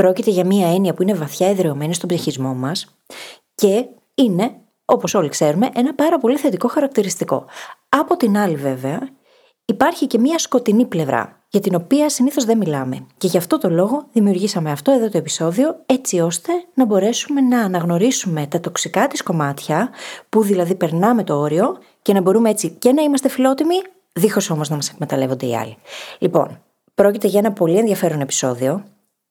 [0.00, 2.96] Πρόκειται για μια έννοια που είναι βαθιά εδρεωμένη στον ψυχισμό μας
[3.54, 4.54] και είναι,
[4.84, 7.44] όπως όλοι ξέρουμε, ένα πάρα πολύ θετικό χαρακτηριστικό.
[7.88, 9.08] Από την άλλη βέβαια,
[9.64, 13.06] υπάρχει και μια σκοτεινή πλευρά, για την οποία συνήθως δεν μιλάμε.
[13.16, 17.60] Και γι' αυτό το λόγο δημιουργήσαμε αυτό εδώ το επεισόδιο, έτσι ώστε να μπορέσουμε να
[17.60, 19.90] αναγνωρίσουμε τα τοξικά της κομμάτια,
[20.28, 23.76] που δηλαδή περνάμε το όριο και να μπορούμε έτσι και να είμαστε φιλότιμοι,
[24.12, 25.76] δίχως όμως να μας εκμεταλλεύονται οι άλλοι.
[26.18, 26.62] Λοιπόν,
[26.94, 28.84] πρόκειται για ένα πολύ ενδιαφέρον επεισόδιο.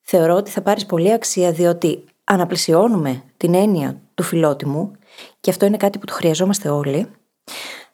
[0.08, 4.92] Θεωρώ ότι θα πάρεις πολύ αξία διότι αναπλησιώνουμε την έννοια του φιλότιμου
[5.40, 7.08] και αυτό είναι κάτι που το χρειαζόμαστε όλοι.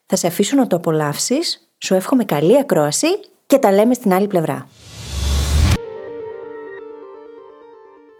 [0.06, 3.08] Θα σε αφήσω να το απολαύσεις, σου εύχομαι καλή ακρόαση
[3.46, 4.68] και τα λέμε στην άλλη πλευρά.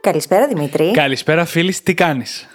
[0.02, 0.92] Καλησπέρα Δημήτρη.
[0.92, 2.48] Καλησπέρα φίλης, τι κάνεις;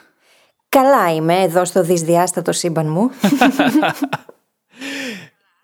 [0.68, 3.10] Καλά είμαι εδώ στο δυσδιάστατο σύμπαν μου.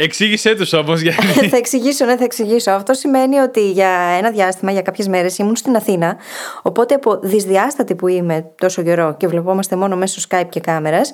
[0.02, 1.00] Εξήγησέ τους όμως.
[1.06, 1.48] Γιατί...
[1.48, 2.70] θα εξηγήσω, ναι, θα εξηγήσω.
[2.70, 6.16] Αυτό σημαίνει ότι για ένα διάστημα, για κάποιες μέρες ήμουν στην Αθήνα.
[6.62, 11.12] Οπότε από δυσδιάστατη που είμαι τόσο καιρό και βλεπόμαστε μόνο μέσω Skype και κάμερας,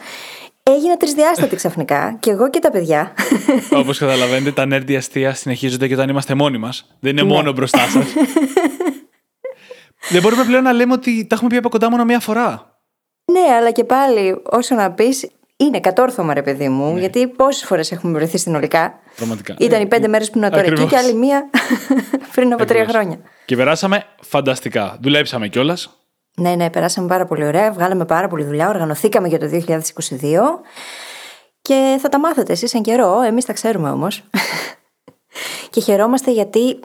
[0.63, 2.17] έγινα τρισδιάστατη ξαφνικά.
[2.21, 3.13] και εγώ και τα παιδιά.
[3.81, 6.87] Όπως καταλαβαίνετε, τα nerdy αστεία συνεχίζονται και όταν είμαστε μόνοι μας.
[7.01, 8.07] Δεν είναι μόνο μπροστά σας.
[10.11, 12.77] Δεν μπορούμε πλέον να λέμε ότι τα έχουμε πει από κοντά μόνο μία φορά.
[13.33, 15.29] Ναι, αλλά και πάλι, όσο να πεις,
[15.61, 17.01] είναι κατόρθωμα, ρε παιδί μου, ναι.
[17.01, 19.01] γιατί πόσες φορές έχουμε βρεθεί συνολικά.
[19.17, 19.55] Πραγματικά.
[19.59, 21.51] Ήταν οι πέντε μέρες που ήμουν τώρα εκεί και άλλη μία
[22.35, 23.19] πριν από τρία χρόνια.
[23.45, 24.99] Και περάσαμε φανταστικά.
[25.01, 25.99] Δουλέψαμε κιόλας.
[26.37, 27.73] Ναι, ναι, περάσαμε πάρα πολύ ωραία.
[27.73, 28.69] Βγάλαμε πάρα πολύ δουλειά.
[28.69, 29.79] Οργανωθήκαμε για το 2022.
[31.63, 33.21] Και θα τα μάθετε εσείς εν καιρό.
[33.21, 34.23] Εμείς τα ξέρουμε όμως.
[35.71, 36.81] και χαιρόμαστε γιατί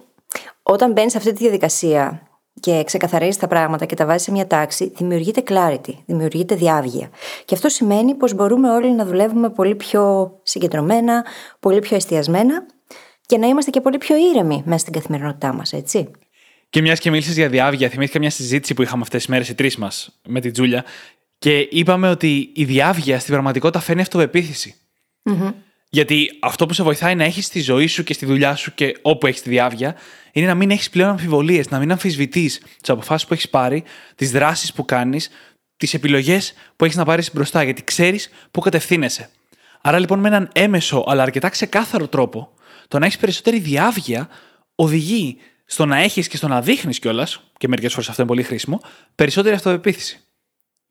[0.64, 2.22] όταν μπαίνεις σε αυτή τη διαδικασία
[2.64, 7.10] και ξεκαθαρίζει τα πράγματα και τα βάζει σε μια τάξη, δημιουργείται clarity, δημιουργείται διάβγεια.
[7.46, 11.26] Και αυτό σημαίνει πως μπορούμε όλοι να δουλεύουμε πολύ πιο συγκεντρωμένα,
[11.60, 12.66] πολύ πιο εστιασμένα
[13.26, 16.12] και να είμαστε και πολύ πιο ήρεμοι μέσα στην καθημερινότητά μας, έτσι.
[16.70, 19.56] Και μιας και μίλησες για διάβγεια, θυμήθηκα μια συζήτηση που είχαμε αυτές τις μέρες οι
[19.56, 20.86] τρεις μας με την Τζούλια
[21.38, 24.76] και είπαμε ότι η διάβγεια στην πραγματικότητα φαίνει αυτοπεποίθηση.
[25.24, 25.54] Mm-hmm.
[25.94, 28.98] Γιατί αυτό που σε βοηθάει να έχεις στη ζωή σου και στη δουλειά σου και
[29.02, 29.96] όπου έχεις τη διάβγεια
[30.32, 33.84] είναι να μην έχεις πλέον αμφιβολίες, να μην αμφισβητείς τις αποφάσεις που έχεις πάρει,
[34.16, 35.30] τις δράσεις που κάνεις,
[35.78, 39.30] τις επιλογές που έχεις να πάρεις μπροστά, γιατί ξέρεις πού κατευθύνεσαι.
[39.82, 42.54] Άρα λοιπόν με έναν έμεσο αλλά αρκετά ξεκάθαρο τρόπο,
[42.88, 44.30] το να έχεις περισσότερη διάβγεια
[44.76, 48.44] οδηγεί στο να έχεις και στο να δείχνεις κιόλας, και μερικές φορές αυτό είναι πολύ
[48.44, 48.82] χρήσιμο,
[49.16, 50.20] περισσότερη αυτοπεποίθηση.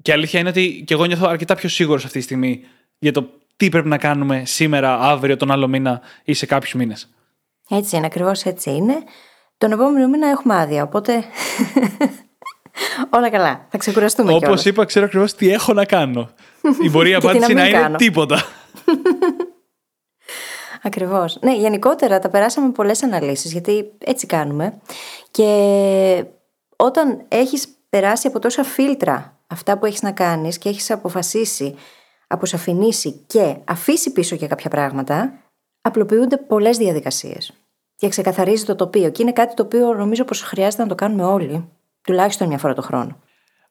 [0.03, 2.61] Και αλήθεια είναι ότι και εγώ νιώθω αρκετά πιο σίγουρος αυτή τη στιγμή
[2.99, 7.09] για το τι πρέπει να κάνουμε σήμερα, αύριο, τον άλλο μήνα ή σε κάποιους μήνες.
[7.69, 8.95] Έτσι είναι, ακριβώς έτσι είναι.
[9.59, 11.25] Τον επόμενο μήνα έχουμε άδεια, οπότε.
[13.17, 13.67] Όλα καλά.
[13.71, 16.31] Θα ξεκουραστούμε Όπως είπα, ξέρω ακριβώς τι έχω να κάνω.
[16.83, 18.45] Η μπορεί απάντηση να, να είναι τίποτα.
[20.83, 21.39] Ακριβώς.
[21.41, 24.81] Ναι, γενικότερα τα περάσαμε πολλές αναλύσεις, γιατί έτσι κάνουμε.
[25.31, 26.25] Και
[26.77, 31.75] όταν έχεις περάσει από τόσα φίλτρα αυτά που έχεις να κάνεις και έχεις αποφασίσει,
[32.33, 35.33] αποσαφηνίσει και αφήσει πίσω και κάποια πράγματα,
[35.81, 37.53] απλοποιούνται πολλές διαδικασίες
[37.97, 39.11] και ξεκαθαρίζει το τοπίο.
[39.11, 41.69] Και είναι κάτι το οποίο νομίζω πως χρειάζεται να το κάνουμε όλοι,
[42.03, 43.21] τουλάχιστον μια φορά το χρόνο.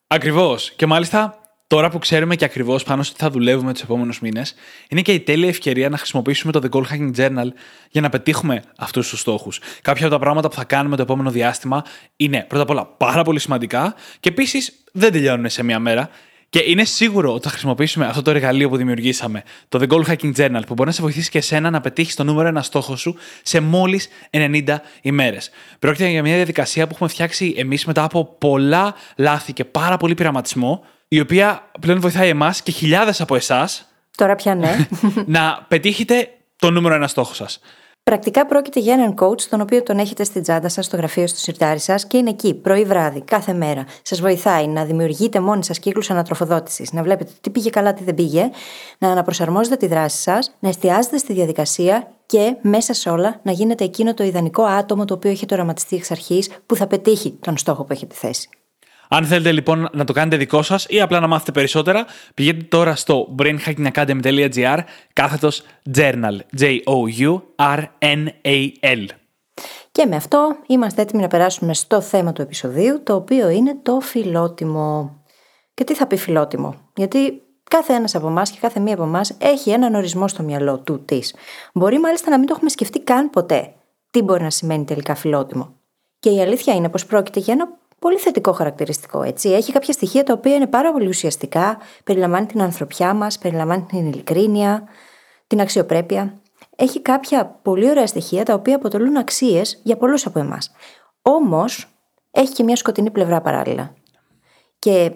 [0.08, 0.72] Ακριβώς.
[0.72, 4.54] Και μάλιστα τώρα που ξέρουμε και ακριβώς πάνω στο τι θα δουλεύουμε τους επόμενους μήνες,
[4.90, 7.48] είναι και η τέλεια ευκαιρία να χρησιμοποιήσουμε το The Goal Hacking Journal
[7.90, 9.60] για να πετύχουμε αυτούς τους στόχους.
[9.82, 11.84] Κάποια από τα πράγματα που θα κάνουμε το επόμενο διάστημα
[12.16, 16.10] είναι πρώτα απ' όλα πάρα πολύ σημαντικά και επίσης δεν τελειώνουν σε μία μέρα.
[16.52, 20.34] Και είναι σίγουρο ότι θα χρησιμοποιήσουμε αυτό το εργαλείο που δημιουργήσαμε, το The Goal Hacking
[20.36, 23.16] Journal, που μπορεί να σε βοηθήσει και εσένα να πετύχεις το νούμερο ένα στόχο σου
[23.42, 25.50] σε μόλις 90 ημέρες.
[25.80, 30.14] Πρόκειται για μια διαδικασία που έχουμε φτιάξει εμείς μετά από πολλά λάθη και πάρα πολύ
[30.14, 33.86] πειραματισμό, η οποία πλέον βοηθάει εμάς και χιλιάδες από εσάς.
[34.18, 34.88] Τώρα πια ναι.
[35.26, 37.60] να πετύχετε το νούμερο ένα στόχο σας.
[38.04, 41.40] Πρακτικά πρόκειται για έναν coach, τον οποίο τον έχετε στην τσάντα σας, στο γραφείο, στο
[41.40, 43.86] σιρτάρι σας και είναι εκεί πρωί-βράδυ, κάθε μέρα.
[44.02, 48.16] Σας βοηθάει να δημιουργείτε μόνοι σας κύκλους ανατροφοδότησης, να βλέπετε τι πήγε καλά, τι δεν
[48.16, 48.50] πήγε,
[48.98, 53.84] να αναπροσαρμόζετε τη δράση σας, να εστιάζετε στη διαδικασία και μέσα σε όλα να γίνετε
[53.84, 57.84] εκείνο το ιδανικό άτομο το οποίο έχετε οραματιστεί εξ αρχής που θα πετύχει τον στόχο
[57.84, 58.50] που έχετε θέσει.
[59.14, 62.96] Αν θέλετε λοιπόν να το κάνετε δικό σας ή απλά να μάθετε περισσότερα, πηγαίνετε τώρα
[62.96, 64.78] στο brainhackingacademy.gr
[65.14, 65.64] κάθετος
[65.96, 66.40] journal.
[66.60, 66.86] J-O-U-R-N-A-L.
[69.92, 74.00] Και με αυτό είμαστε έτοιμοι να περάσουμε στο θέμα του επεισοδίου, το οποίο είναι το
[74.00, 75.16] φιλότιμο.
[75.74, 79.36] Και τι θα πει φιλότιμο, γιατί κάθε ένας από εμάς και κάθε μία από εμάς
[79.38, 81.36] έχει έναν ορισμό στο μυαλό του της.
[81.74, 83.74] Μπορεί μάλιστα να μην το έχουμε σκεφτεί καν ποτέ
[84.10, 85.76] τι μπορεί να σημαίνει τελικά φιλότιμο.
[86.20, 89.24] Και η αλήθεια είναι πως πρόκειται για ένα πολύ θετικό χαρακτηριστικό.
[89.24, 89.50] Έτσι.
[89.50, 94.06] Έχει κάποια στοιχεία τα οποία είναι πάρα πολύ ουσιαστικά, περιλαμβάνει την ανθρωπιά μας, περιλαμβάνει την
[94.08, 94.84] ειλικρίνεια,
[95.48, 96.42] την αξιοπρέπεια.
[96.76, 100.72] Έχει κάποια πολύ ωραία στοιχεία τα οποία αποτελούν αξίες για πολλούς από εμάς.
[101.22, 101.88] Όμως
[102.32, 103.94] έχει και μια σκοτεινή πλευρά παράλληλα.
[104.80, 105.12] Και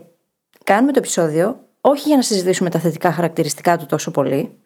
[0.64, 4.60] κάνουμε το επεισόδιο όχι για να συζητήσουμε τα θετικά χαρακτηριστικά του τόσο πολύ,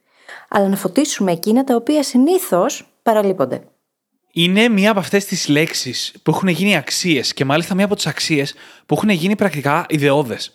[0.50, 3.62] αλλά να φωτίσουμε εκείνα τα οποία συνήθως παραλείπονται.
[4.32, 8.08] Είναι μία από αυτές τις λέξεις που έχουν γίνει αξίες και μάλιστα μία από τις
[8.08, 8.54] αξίες
[8.86, 10.54] που έχουν γίνει πρακτικά ιδεώδες.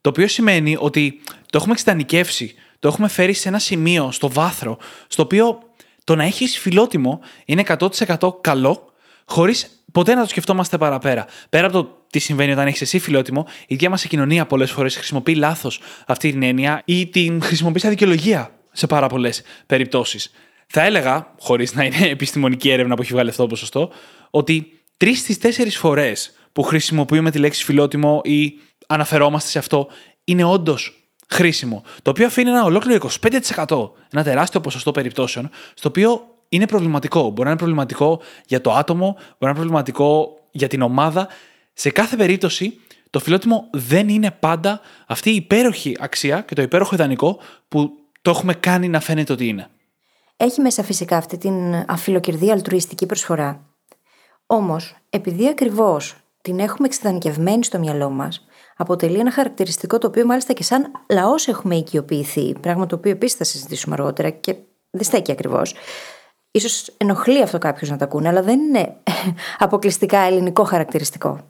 [0.00, 1.20] Το οποίο σημαίνει ότι
[1.50, 5.58] το έχουμε εξτανικεύσει, το έχουμε φέρει σε ένα σημείο, στο βάθρο, στο οποίο
[6.04, 8.92] το να έχεις φιλότιμο είναι 100% καλό,
[9.24, 11.26] χωρίς ποτέ να το σκεφτόμαστε παραπέρα.
[11.48, 14.70] Πέρα από το τι συμβαίνει όταν έχεις εσύ φιλότιμο, η ίδια μας η κοινωνία πολλές
[14.70, 20.32] φορές χρησιμοποιεί λάθος αυτή την έννοια ή την χρησιμοποιεί σαν δικαιολογία σε πάρα πολλές περιπτώσεις.
[20.66, 23.90] Θα έλεγα, χωρίς να είναι επιστημονική έρευνα που έχει βγάλει αυτό το ποσοστό,
[24.30, 28.52] ότι τρεις στις τέσσερις φορές που χρησιμοποιούμε τη λέξη φιλότιμο ή
[28.86, 29.88] αναφερόμαστε σε αυτό
[30.24, 31.82] είναι όντως χρήσιμο.
[32.02, 33.08] Το οποίο αφήνει ένα ολόκληρο
[33.56, 37.22] 25%, ένα τεράστιο ποσοστό περιπτώσεων, στο οποίο είναι προβληματικό.
[37.22, 41.28] Μπορεί να είναι προβληματικό για το άτομο, μπορεί να είναι προβληματικό για την ομάδα.
[41.72, 42.80] Σε κάθε περίπτωση,
[43.10, 47.38] το φιλότιμο δεν είναι πάντα αυτή η υπέροχη αξία και το υπέροχο ιδανικό
[47.68, 47.90] που
[48.22, 49.68] το έχουμε κάνει να φαίνεται ότι είναι.
[50.36, 53.60] Έχει μέσα φυσικά αυτή την αφιλοκυρδία αλτρουιστική προσφορά.
[54.46, 58.46] Όμως, επειδή ακριβώς την έχουμε εξειδανικευμένη στο μυαλό μας,
[58.76, 63.36] αποτελεί ένα χαρακτηριστικό το οποίο μάλιστα και σαν λαός έχουμε οικειοποιηθεί, πράγμα το οποίο επίσης
[63.36, 64.56] θα συζητήσουμε αργότερα και
[64.90, 65.74] δεν στέκει ακριβώς.
[66.58, 68.96] σω ενοχλεί αυτό κάποιος να τα ακούνε, αλλά δεν είναι
[69.58, 71.40] αποκλειστικά ελληνικό χαρακτηριστικό.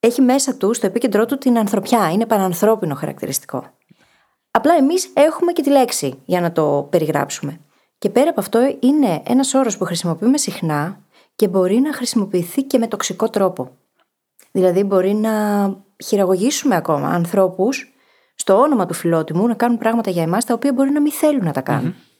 [0.00, 2.10] Έχει μέσα του, στο επίκεντρό του, την ανθρωπιά.
[2.10, 3.70] Είναι πανανθρώπινο χαρακτηριστικό.
[4.50, 7.60] Απλά εμείς έχουμε και τη λέξη για να το περιγράψουμε.
[7.98, 11.00] Και πέρα από αυτό, είναι ένας όρος που χρησιμοποιούμε συχνά
[11.36, 13.76] και μπορεί να χρησιμοποιηθεί και με τοξικό τρόπο.
[14.52, 15.32] Δηλαδή, μπορεί να
[16.04, 17.94] χειραγωγήσουμε ακόμα ανθρώπους
[18.34, 21.44] στο όνομα του φιλότιμου να κάνουν πράγματα για εμάς τα οποία μπορεί να μην θέλουν
[21.44, 21.94] να τα κάνουν.
[21.94, 22.12] Mm-hmm.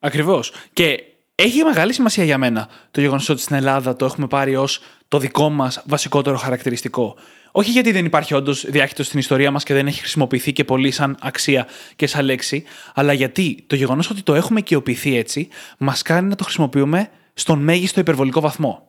[0.00, 0.52] Ακριβώς.
[0.72, 1.02] Και
[1.34, 5.18] έχει μεγάλη σημασία για μένα το γεγονός ότι στην Ελλάδα το έχουμε πάρει ως το
[5.18, 7.16] δικό μας βασικότερο χαρακτηριστικό.
[7.56, 10.90] Όχι γιατί δεν υπάρχει όντως διάχυτος στην ιστορία μας και δεν έχει χρησιμοποιηθεί και πολύ
[10.90, 11.66] σαν αξία
[11.96, 12.64] και σαν λέξη,
[12.94, 15.48] αλλά γιατί το γεγονός ότι το έχουμε οικειοποιηθεί έτσι
[15.78, 18.88] μας κάνει να το χρησιμοποιούμε στον μέγιστο υπερβολικό βαθμό.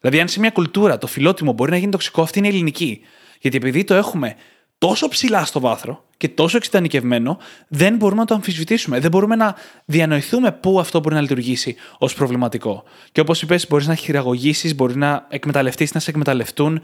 [0.00, 3.00] Δηλαδή, αν σε μια κουλτούρα το φιλότιμο μπορεί να γίνει τοξικό, αυτή είναι ελληνική.
[3.40, 4.34] Γιατί επειδή το έχουμε
[4.78, 7.38] τόσο ψηλά στο βάθρο και τόσο εξειδανικευμένο,
[7.68, 9.00] δεν μπορούμε να το αμφισβητήσουμε.
[9.00, 12.84] Δεν μπορούμε να διανοηθούμε πού αυτό μπορεί να λειτουργήσει ως προβληματικό.
[13.12, 16.82] Και όπως είπες, μπορείς να χειραγωγήσεις, μπορεί να εκμεταλλευτείς, να σε εκμεταλλευτούν.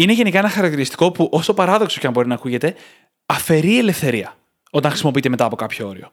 [0.00, 2.74] Είναι γενικά ένα χαρακτηριστικό που, όσο παράδοξο και αν μπορεί να ακούγεται,
[3.26, 4.36] αφαιρεί ελευθερία
[4.70, 6.10] όταν χρησιμοποιείται μετά από κάποιο όριο.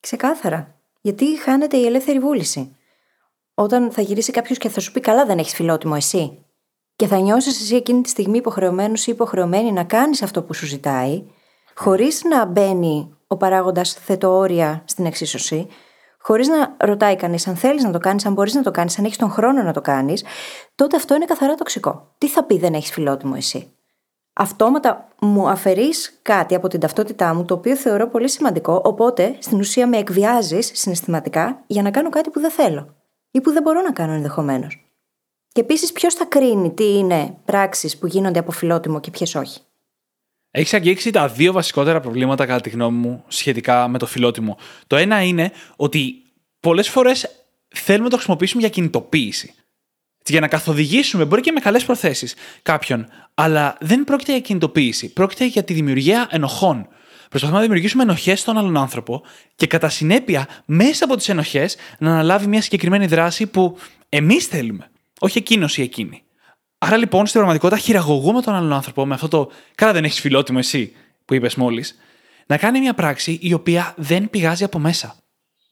[0.00, 0.74] Ξεκάθαρα.
[1.00, 2.76] Γιατί χάνεται η ελεύθερη βούληση.
[3.54, 6.38] Όταν θα γυρίσει κάποιος και θα σου πει: Καλά, δεν έχεις φιλότιμο εσύ.
[6.96, 10.66] Και θα νιώσεις εσύ εκείνη τη στιγμή υποχρεωμένος ή υποχρεωμένη να κάνεις αυτό που σου
[10.66, 11.22] ζητάει,
[11.74, 15.66] χωρίς να μπαίνει ο παράγοντας θετοόρια στην εξίσωση,
[16.26, 19.04] χωρίς να ρωτάει κανείς αν θέλεις να το κάνεις, αν μπορείς να το κάνεις, αν
[19.04, 20.24] έχεις τον χρόνο να το κάνεις,
[20.74, 22.14] τότε αυτό είναι καθαρά τοξικό.
[22.18, 23.70] Τι θα πει δεν έχεις φιλότιμο εσύ.
[24.32, 29.58] Αυτόματα μου αφαιρείς κάτι από την ταυτότητά μου, το οποίο θεωρώ πολύ σημαντικό, οπότε στην
[29.58, 32.94] ουσία με εκβιάζεις συναισθηματικά για να κάνω κάτι που δεν θέλω
[33.30, 34.90] ή που δεν μπορώ να κάνω ενδεχομένως.
[35.48, 39.60] Και επίσης, ποιος θα κρίνει τι είναι πράξεις που γίνονται από φιλότιμο και ποιες όχι.
[40.58, 44.58] Έχεις αγγίξει τα δύο βασικότερα προβλήματα, κατά τη γνώμη μου, σχετικά με το φιλότιμο.
[44.86, 46.22] Το ένα είναι ότι
[46.60, 47.28] πολλές φορές
[47.68, 49.54] θέλουμε να το χρησιμοποιήσουμε για κινητοποίηση.
[50.26, 53.06] Για να καθοδηγήσουμε, μπορεί και με καλές προθέσεις, κάποιον.
[53.34, 55.12] Αλλά δεν πρόκειται για κινητοποίηση.
[55.12, 56.88] Πρόκειται για τη δημιουργία ενοχών.
[57.28, 59.22] Προσπαθούμε να δημιουργήσουμε ενοχές στον άλλον άνθρωπο
[59.54, 64.90] και κατά συνέπεια, μέσα από τις ενοχές, να αναλάβει μια συγκεκριμένη δράση που εμείς θέλουμε.
[65.18, 66.25] Όχι εκείνος ή εκείνη.
[66.86, 70.58] Άρα λοιπόν στην πραγματικότητα χειραγωγούμε τον άλλον άνθρωπο με αυτό το Καλά, δεν έχεις φιλότιμο
[70.60, 70.92] εσύ
[71.24, 71.98] που είπες μόλις,
[72.46, 75.14] να κάνει μια πράξη η οποία δεν πηγάζει από μέσα.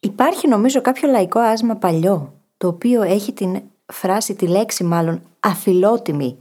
[0.01, 6.39] Υπάρχει νομίζω κάποιο λαϊκό άσμα παλιό, το οποίο έχει την φράση, τη λέξη μάλλον, αφιλότιμη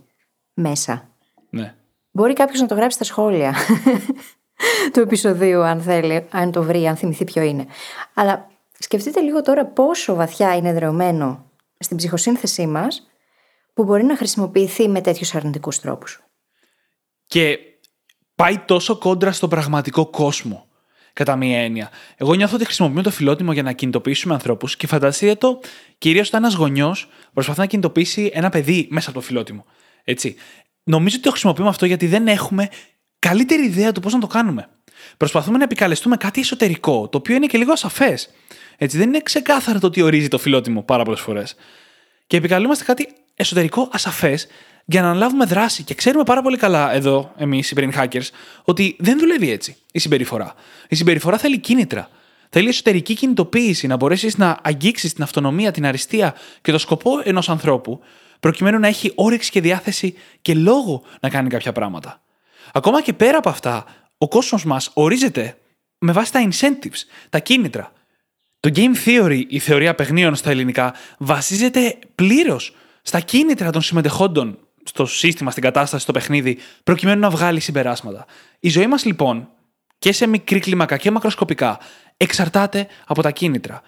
[0.54, 1.10] μέσα.
[1.50, 1.76] Ναι.
[2.12, 3.56] Μπορεί κάποιος να το γράψει στα σχόλια
[4.94, 7.66] του επεισοδίου, αν θέλει, αν το βρει, αν θυμηθεί ποιο είναι.
[8.14, 8.48] Αλλά
[8.80, 11.46] σκεφτείτε λίγο τώρα πόσο βαθιά είναι δρεωμένο
[11.80, 13.08] στην ψυχοσύνθεσή μας
[13.74, 16.24] που μπορεί να χρησιμοποιηθεί με τέτοιους αρνητικούς τρόπους.
[17.26, 17.60] Και
[18.36, 20.68] πάει τόσο κόντρα στον πραγματικό κόσμο.
[21.14, 21.90] κατά μία έννοια.
[22.18, 25.60] Εγώ νιώθω ότι χρησιμοποιούμε το φιλότιμο για να κινητοποιήσουμε ανθρώπους και φανταστείτε το
[25.98, 29.66] κυρίως όταν ένας γονιός προσπαθεί να κινητοποιήσει ένα παιδί μέσα από το φιλότιμο.
[30.04, 30.36] Έτσι.
[30.84, 32.70] Νομίζω ότι το χρησιμοποιούμε αυτό γιατί δεν έχουμε
[33.20, 34.68] καλύτερη ιδέα του πώς να το κάνουμε.
[35.18, 38.30] Προσπαθούμε να επικαλεστούμε κάτι εσωτερικό, το οποίο είναι και λίγο ασαφές.
[38.78, 41.56] Έτσι, δεν είναι ξεκάθαρο το τι ορίζει το φιλότιμο πάρα πολλές φορές.
[42.28, 44.48] Και επικαλούμαστε κάτι εσωτερικό ασαφές
[44.86, 45.84] για να αναλάβουμε δράση.
[45.84, 48.28] Και ξέρουμε πάρα πολύ καλά εδώ, εμείς οι brain hackers,
[48.64, 50.54] ότι δεν δουλεύει έτσι η συμπεριφορά.
[50.88, 52.10] Η συμπεριφορά θέλει κίνητρα.
[52.50, 57.50] Θέλει εσωτερική κινητοποίηση, να μπορέσεις να αγγίξεις την αυτονομία, την αριστεία και το σκοπό ενός
[57.50, 58.00] ανθρώπου,
[58.40, 62.22] προκειμένου να έχει όρεξη και διάθεση και λόγο να κάνει κάποια πράγματα.
[62.74, 63.86] Ακόμα και πέρα από αυτά,
[64.18, 65.58] ο κόσμος μας ορίζεται
[65.98, 67.00] με βάση τα incentives,
[67.30, 67.92] τα κίνητρα.
[68.60, 75.06] Το game theory, η θεωρία παιχνίων στα ελληνικά, βασίζεται πλήρως στα κίνητρα των συμμετεχόντων στο
[75.06, 78.26] σύστημα, στην κατάσταση, στο παιχνίδι, προκειμένου να βγάλει συμπεράσματα.
[78.60, 79.48] Η ζωή μας λοιπόν,
[80.00, 81.80] και σε μικρή κλίμακα και μακροσκοπικά,
[82.18, 83.82] εξαρτάται από τα κίνητρα.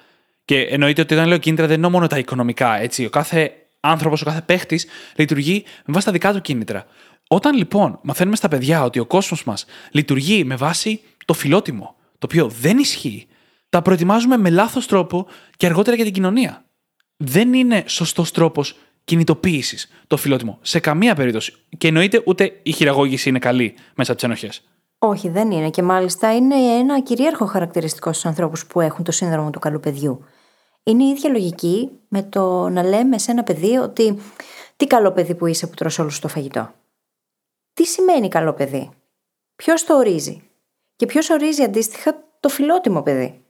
[0.45, 3.05] Και εννοείται ότι όταν λέω κίνητρα δεν είναι μόνο τα οικονομικά, έτσι.
[3.05, 6.86] Ο κάθε άνθρωπος, ο κάθε παίχτης λειτουργεί με βάση τα δικά του κίνητρα.
[7.27, 12.27] Όταν λοιπόν μαθαίνουμε στα παιδιά ότι ο κόσμος μας λειτουργεί με βάση το φιλότιμο, το
[12.27, 13.27] οποίο δεν ισχύει,
[13.69, 16.65] τα προετοιμάζουμε με λάθος τρόπο και αργότερα για την κοινωνία.
[17.17, 20.57] Δεν είναι σωστός τρόπος κινητοποίησης το φιλότιμο.
[20.62, 21.53] Σε καμία περίπτωση.
[21.77, 24.63] Και εννοείται ούτε η χειραγώγηση είναι καλή μέσα από τις ενοχές.
[24.97, 25.69] Όχι, δεν είναι.
[25.69, 30.25] Και μάλιστα είναι ένα κυρίαρχο χαρακτηριστικό στους ανθρώπους που έχουν το σύνδρομο του καλού παιδιού.
[30.83, 34.19] Είναι η ίδια λογική με το να λέμε σε ένα παιδί ότι
[34.75, 36.74] τι καλό παιδί που είσαι που τρως όλο το φαγητό.
[37.74, 38.89] Τι σημαίνει καλό παιδί;
[39.55, 40.41] Ποιος το ορίζει;
[40.95, 43.44] Και ποιος ορίζει αντίστοιχα το φιλότιμο παιδί;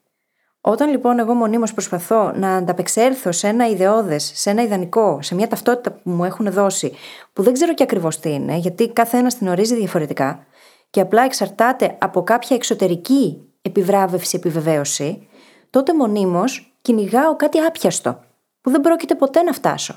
[0.67, 5.47] Όταν λοιπόν εγώ μονίμως προσπαθώ να ανταπεξέλθω σε ένα ιδεώδες, σε ένα ιδανικό, σε μια
[5.47, 6.93] ταυτότητα που μου έχουν δώσει,
[7.33, 10.45] που δεν ξέρω και ακριβώς τι είναι, γιατί κάθε ένας την ορίζει διαφορετικά,
[10.89, 15.27] και απλά εξαρτάται από κάποια εξωτερική επιβράβευση, επιβεβαίωση,
[15.69, 18.19] τότε μονίμως κυνηγάω κάτι άπιαστο,
[18.61, 19.95] που δεν πρόκειται ποτέ να φτάσω.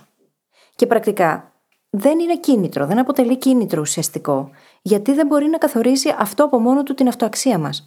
[0.76, 1.52] Και πρακτικά
[1.90, 4.50] δεν είναι κίνητρο, δεν αποτελεί κίνητρο ουσιαστικό,
[4.82, 7.86] γιατί δεν μπορεί να καθορίσει αυτό από μόνο του την αυτοαξία μας.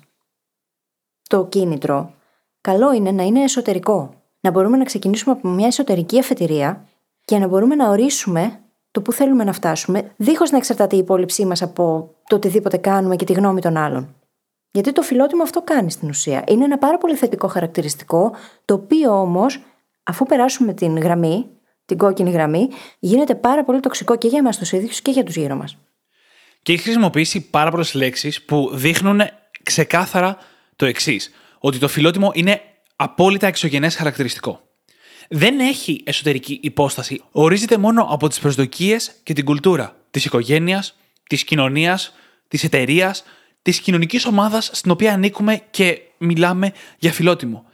[1.30, 2.20] Το κίνητρο
[2.62, 4.14] καλό είναι να είναι εσωτερικό.
[4.42, 6.88] Να μπορούμε να ξεκινήσουμε από μια εσωτερική αφετηρία
[7.26, 8.60] και να μπορούμε να ορίσουμε
[8.92, 13.16] το που θέλουμε να φτάσουμε, δίχως να εξαρτάται η υπόλοιψή μας από το οτιδήποτε κάνουμε
[13.16, 14.16] και τη γνώμη των άλλων.
[14.72, 16.44] Γιατί το φιλότιμο αυτό κάνει στην ουσία.
[16.48, 19.60] Είναι ένα πάρα πολύ θετικό χαρακτηριστικό, το οποίο όμως,
[20.04, 21.46] αφού περάσουμε την γραμμή,
[21.86, 25.36] την κόκκινη γραμμή, γίνεται πάρα πολύ τοξικό και για εμάς τους ίδιους και για τους
[25.36, 25.78] γύρω μας.
[26.62, 29.22] Και έχει χρησιμοποιήσει πάρα πολλές λέξεις που δείχνουν
[29.64, 30.38] ξεκάθαρα
[30.76, 32.62] το εξής ότι το φιλότιμο είναι
[32.96, 34.62] απόλυτα εξωγενές χαρακτηριστικό.
[35.30, 37.22] Δεν έχει εσωτερική υπόσταση.
[37.32, 40.96] Ορίζεται μόνο από τις προσδοκίες και την κουλτούρα της οικογένειας,
[41.30, 42.14] της κοινωνίας,
[42.48, 43.24] της εταιρείας,
[43.62, 47.66] της κοινωνικής ομάδας στην οποία ανήκουμε και μιλάμε για φιλότιμο.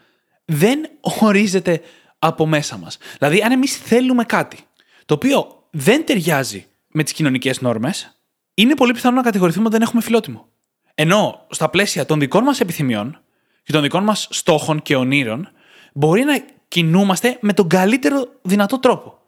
[0.45, 1.81] Δεν ορίζεται
[2.19, 2.97] από μέσα μας.
[3.19, 4.57] Δηλαδή, αν εμείς θέλουμε κάτι
[5.05, 8.17] το οποίο δεν ταιριάζει με τις κοινωνικές νόρμες,
[8.53, 10.47] είναι πολύ πιθανό να κατηγορηθούμε ότι δεν έχουμε φιλότιμο.
[10.93, 13.21] Ενώ στα πλαίσια των δικών μας επιθυμιών,
[13.67, 15.49] και των δικών μας στόχων και ονείρων,
[15.93, 19.19] μπορεί να κινούμαστε με τον καλύτερο δυνατό τρόπο.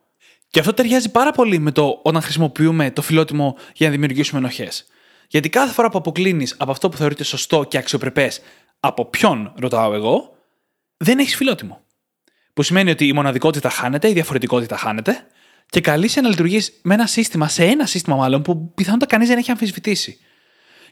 [0.50, 4.86] Και αυτό ταιριάζει πάρα πολύ με το όταν χρησιμοποιούμε το φιλότιμο για να δημιουργήσουμε ενοχές.
[5.28, 8.42] Γιατί κάθε φορά που αποκλίνεις από αυτό που θεωρείται σωστό και αξιοπρεπές,
[8.80, 10.36] από ποιον ρωτάω εγώ,
[10.98, 11.82] δεν έχεις φιλότιμο.
[12.54, 15.28] Που σημαίνει ότι η μοναδικότητα χάνεται, η διαφορετικότητα χάνεται
[15.70, 19.38] και καλείσαι να λειτουργείς με ένα σύστημα, σε ένα σύστημα μάλλον, που πιθανότατα κανείς δεν
[19.38, 20.20] έχει αμφισβητήσει.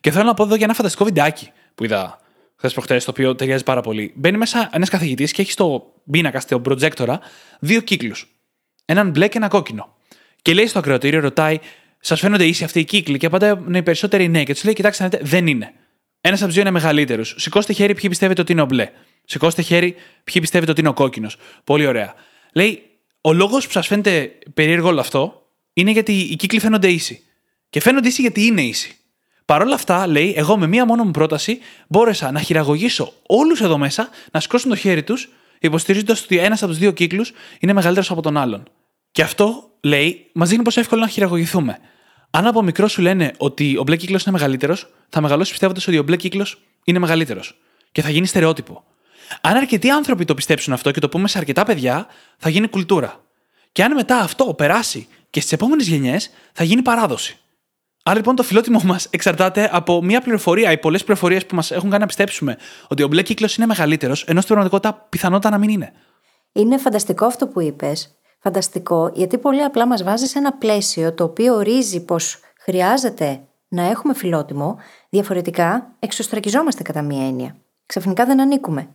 [0.02, 2.26] Και θέλω να πω εδώ για ένα φανταστικό βιντεάκι που είδα
[2.58, 4.12] χθες προχτές, το οποίο ταιριάζει πάρα πολύ.
[4.16, 7.20] Μπαίνει μέσα ένας καθηγητής και έχει στο πίνακα, στο προτζέκτορα,
[7.60, 8.28] δύο κύκλους.
[8.86, 9.96] Έναν μπλε και ένα κόκκινο.
[10.42, 11.60] Και λέει στο ακροατήριο, ρωτάει,
[12.00, 14.44] Σας φαίνονται ίσοι αυτοί οι κύκλοι, και απαντάει ναι, οι περισσότεροι ναι.
[14.44, 15.74] Και τους λέει, Κοιτάξτε, δεν είναι.
[16.22, 17.24] Ένας από τους δύο είναι μεγαλύτερου.
[17.24, 18.90] Σηκώστε χέρι, ποιοι πιστεύετε ότι είναι ο μπλε.
[19.26, 21.38] Σηκώστε χέρι, ποιοι πιστεύετε ότι είναι ο κόκκινος.
[21.64, 22.14] Πολύ ωραία.
[22.54, 22.84] Λέει,
[23.22, 27.24] ο λόγος που σας φαίνεται περίεργο όλο αυτό είναι γιατί οι κύκλοι φαίνονται ίσοι.
[27.70, 28.96] Και φαίνονται ίσοι γιατί είναι ίσοι.
[29.48, 33.78] Παρ' όλα αυτά, λέει, εγώ με μία μόνο μου πρόταση μπόρεσα να χειραγωγήσω όλους εδώ
[33.78, 38.12] μέσα να σηκώσουν το χέρι τους, υποστηρίζοντας ότι ένας από τους δύο κύκλους είναι μεγαλύτερος
[38.12, 38.64] από τον άλλον.
[39.12, 41.78] Και αυτό, λέει, μας δείχνει πόσο εύκολο να χειραγωγηθούμε.
[42.30, 45.98] Αν από μικρό σου λένε ότι ο μπλε κύκλος είναι μεγαλύτερος, θα μεγαλώσεις πιστεύοντας ότι
[45.98, 47.58] ο μπλε κύκλος είναι μεγαλύτερος.
[47.92, 48.84] Και θα γίνει στερεότυπο.
[49.42, 53.24] Αν αρκετοί άνθρωποι το πιστέψουν αυτό και το πούμε σε αρκετά παιδιά, θα γίνει κουλτούρα.
[53.72, 57.40] Και αν μετά αυτό περάσει και στις επόμενες γενιές, θα γίνει παράδοση.
[58.08, 61.90] Άρα λοιπόν το φιλότιμο μας εξαρτάται από μια πληροφορία ή πολλές πληροφορίες που μας έχουν
[61.90, 65.70] κάνει να πιστέψουμε ότι ο μπλε κύκλος είναι μεγαλύτερος, ενώ στην πραγματικότητα πιθανότατα να μην
[65.70, 65.92] είναι.
[66.52, 68.18] Είναι φανταστικό αυτό που είπες.
[68.40, 73.84] Φανταστικό, γιατί πολύ απλά μας βάζεις σε ένα πλαίσιο το οποίο ορίζει πως χρειάζεται να
[73.84, 74.78] έχουμε φιλότιμο,
[75.10, 77.56] διαφορετικά εξωστρακιζόμαστε κατά μία έννοια.
[77.86, 78.88] Ξαφνικά δεν ανήκουμε.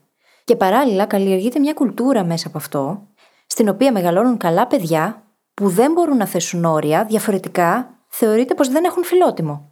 [0.45, 3.07] Και παράλληλα καλλιεργείται μια κουλτούρα μέσα από αυτό,
[3.47, 5.23] στην οποία μεγαλώνουν καλά παιδιά
[5.55, 9.71] που δεν μπορούν να θέσουν όρια, διαφορετικά θεωρείται πως δεν έχουν φιλότιμο.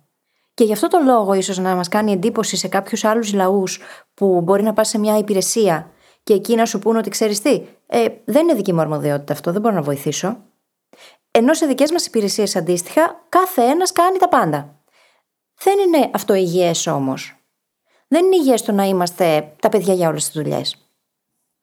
[0.54, 3.80] Και γι' αυτό το λόγο, ίσως να μας κάνει εντύπωση σε κάποιους άλλους λαούς
[4.14, 5.90] που μπορεί να πας σε μια υπηρεσία
[6.22, 9.52] και εκεί να σου πούνε ότι ξέρεις τι, ε, δεν είναι δική μου αρμοδιότητα αυτό,
[9.52, 10.36] δεν μπορώ να βοηθήσω.
[11.30, 14.74] Ενώ σε δικές μας υπηρεσίες αντίστοιχα, κάθε ένας κάνει τα πάντα.
[15.62, 17.34] Δεν είναι αυτό υγιές όμως.
[18.08, 20.89] Δεν είναι υγιές το να είμαστε τα παιδιά για όλες τις δουλειές.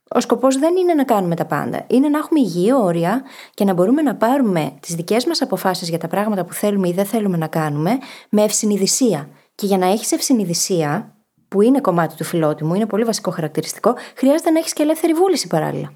[0.09, 1.85] Ο σκοπός δεν είναι να κάνουμε τα πάντα.
[1.87, 3.23] Είναι να έχουμε υγιή όρια
[3.53, 6.91] και να μπορούμε να πάρουμε τις δικές μας αποφάσεις για τα πράγματα που θέλουμε ή
[6.91, 7.97] δεν θέλουμε να κάνουμε
[8.29, 9.29] με ευσυνειδησία.
[9.55, 11.15] Και για να έχεις ευσυνειδησία,
[11.47, 15.47] που είναι κομμάτι του φιλότιμου, είναι πολύ βασικό χαρακτηριστικό, χρειάζεται να έχεις και ελεύθερη βούληση
[15.47, 15.93] παράλληλα.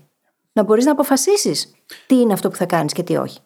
[0.54, 1.76] Να μπορείς να αποφασίσεις
[2.08, 3.40] τι είναι αυτό που θα κάνεις και τι όχι.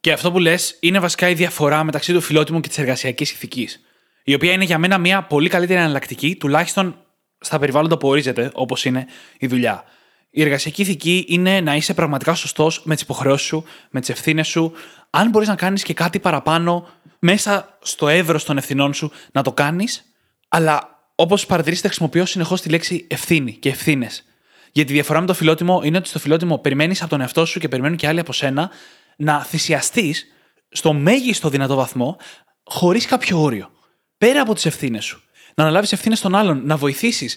[0.00, 3.80] Και αυτό που λες είναι βασικά η διαφορά μεταξύ του φιλότιμου και της εργασιακής ηθικής.
[4.24, 7.05] Η οποία είναι για μένα μια πολύ καλύτερη εναλλακτική, τουλάχιστον
[7.40, 9.06] στα περιβάλλοντα που ορίζεται, όπως είναι
[9.38, 9.84] η δουλειά.
[10.30, 14.48] Η εργασιακή ηθική είναι να είσαι πραγματικά σωστός με τις υποχρεώσεις σου, με τις ευθύνες
[14.48, 14.72] σου.
[15.10, 16.88] Αν μπορείς να κάνεις και κάτι παραπάνω
[17.18, 20.04] μέσα στο εύρος των ευθυνών σου, να το κάνεις.
[20.48, 24.24] Αλλά όπως παρατηρήσετε, χρησιμοποιώ συνεχώς τη λέξη ευθύνη και ευθύνες.
[24.72, 27.60] Γιατί η διαφορά με το φιλότιμο είναι ότι στο φιλότιμο περιμένεις από τον εαυτό σου
[27.60, 28.70] και περιμένουν και άλλοι από σένα
[29.16, 30.26] να θυσιαστείς
[30.68, 32.16] στο μέγιστο δυνατό βαθμό,
[32.64, 33.70] χωρίς κάποιο όριο.
[34.18, 35.25] Πέρα από τις ευθύνες σου
[35.56, 37.36] να αναλάβεις ευθύνες των άλλων, να βοηθήσεις.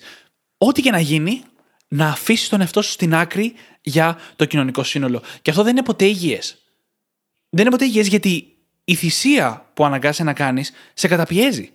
[0.57, 1.43] Ό,τι και να γίνει,
[1.87, 5.21] να αφήσεις τον εαυτό σου στην άκρη για το κοινωνικό σύνολο.
[5.41, 6.57] Και αυτό δεν είναι ποτέ υγιές.
[7.49, 11.71] Δεν είναι ποτέ υγιές γιατί η θυσία που αναγκάσαι να κάνεις σε καταπιέζει.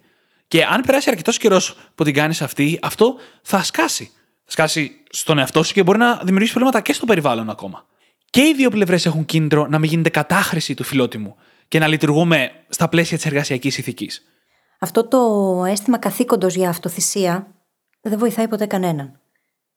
[0.48, 4.10] Και αν περάσει αρκετός καιρός που την κάνεις αυτή, αυτό θα σκάσει.
[4.44, 7.86] Θα σκάσει στον εαυτό σου και μπορεί να δημιουργήσει προβλήματα και στο περιβάλλον ακόμα.
[8.30, 11.36] Και οι δύο πλευρές έχουν κίνητρο να μην γίνεται κατάχρηση του φιλότιμου
[11.68, 14.22] και να λειτουργούμε στα πλαίσια της εργασιακής ηθικής
[14.84, 15.18] αυτό το
[15.64, 17.46] αίσθημα καθήκοντος για αυτοθυσία
[18.00, 19.20] δεν βοηθάει ποτέ κανέναν.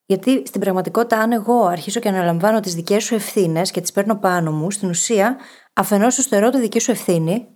[0.05, 4.15] Γιατί στην πραγματικότητα, αν εγώ αρχίσω και αναλαμβάνω τις δικές σου ευθύνες και τις παίρνω
[4.15, 5.37] πάνω μου, στην ουσία
[5.73, 7.47] αφενός σου στερώ τη δική σου ευθύνη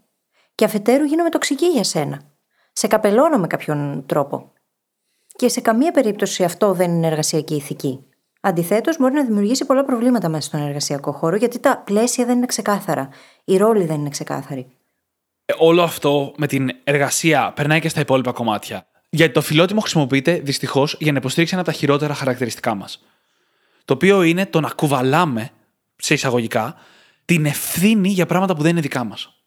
[0.55, 2.21] και αφετέρου γίνομαι τοξική για σένα.
[2.71, 4.51] Σε καπελώνω με κάποιον τρόπο.
[5.35, 8.05] Και σε καμία περίπτωση αυτό δεν είναι εργασιακή ηθική.
[8.41, 12.45] Αντιθέτως, μπορεί να δημιουργήσει πολλά προβλήματα μέσα στον εργασιακό χώρο, γιατί τα πλαίσια δεν είναι
[12.45, 13.09] ξεκάθαρα.
[13.43, 14.75] Οι ρόλοι δεν είναι ξεκάθαροι
[15.57, 18.87] όλο αυτό με την εργασία περνάει και στα υπόλοιπα κομμάτια.
[19.09, 23.03] Γιατί το φιλότιμο χρησιμοποιείται δυστυχώς για να υποστηρίξει ένα από τα χειρότερα χαρακτηριστικά μας.
[23.85, 25.49] Το οποίο είναι το να κουβαλάμε,
[25.95, 26.75] σε εισαγωγικά,
[27.25, 29.43] την ευθύνη για πράγματα που δεν είναι δικά μας.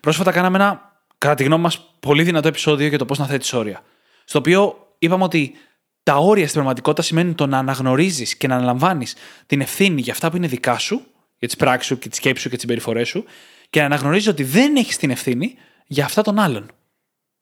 [0.00, 3.52] Πρόσφατα κάναμε ένα, κατά τη γνώμη μας, πολύ δυνατό επεισόδιο για το πώς να θέτεις
[3.52, 3.82] όρια.
[4.24, 5.54] Στο οποίο είπαμε ότι
[6.02, 9.14] τα όρια στην πραγματικότητα σημαίνουν το να αναγνωρίζεις και να αναλαμβάνεις
[9.46, 11.06] την ευθύνη για αυτά που είναι δικά σου,
[11.38, 13.24] για τις πράξεις σου και τις σκέψεις σου και τις συμπεριφορές σου,
[13.70, 15.54] και να αναγνωρίζει ότι δεν έχει την ευθύνη
[15.86, 16.70] για αυτά των άλλων.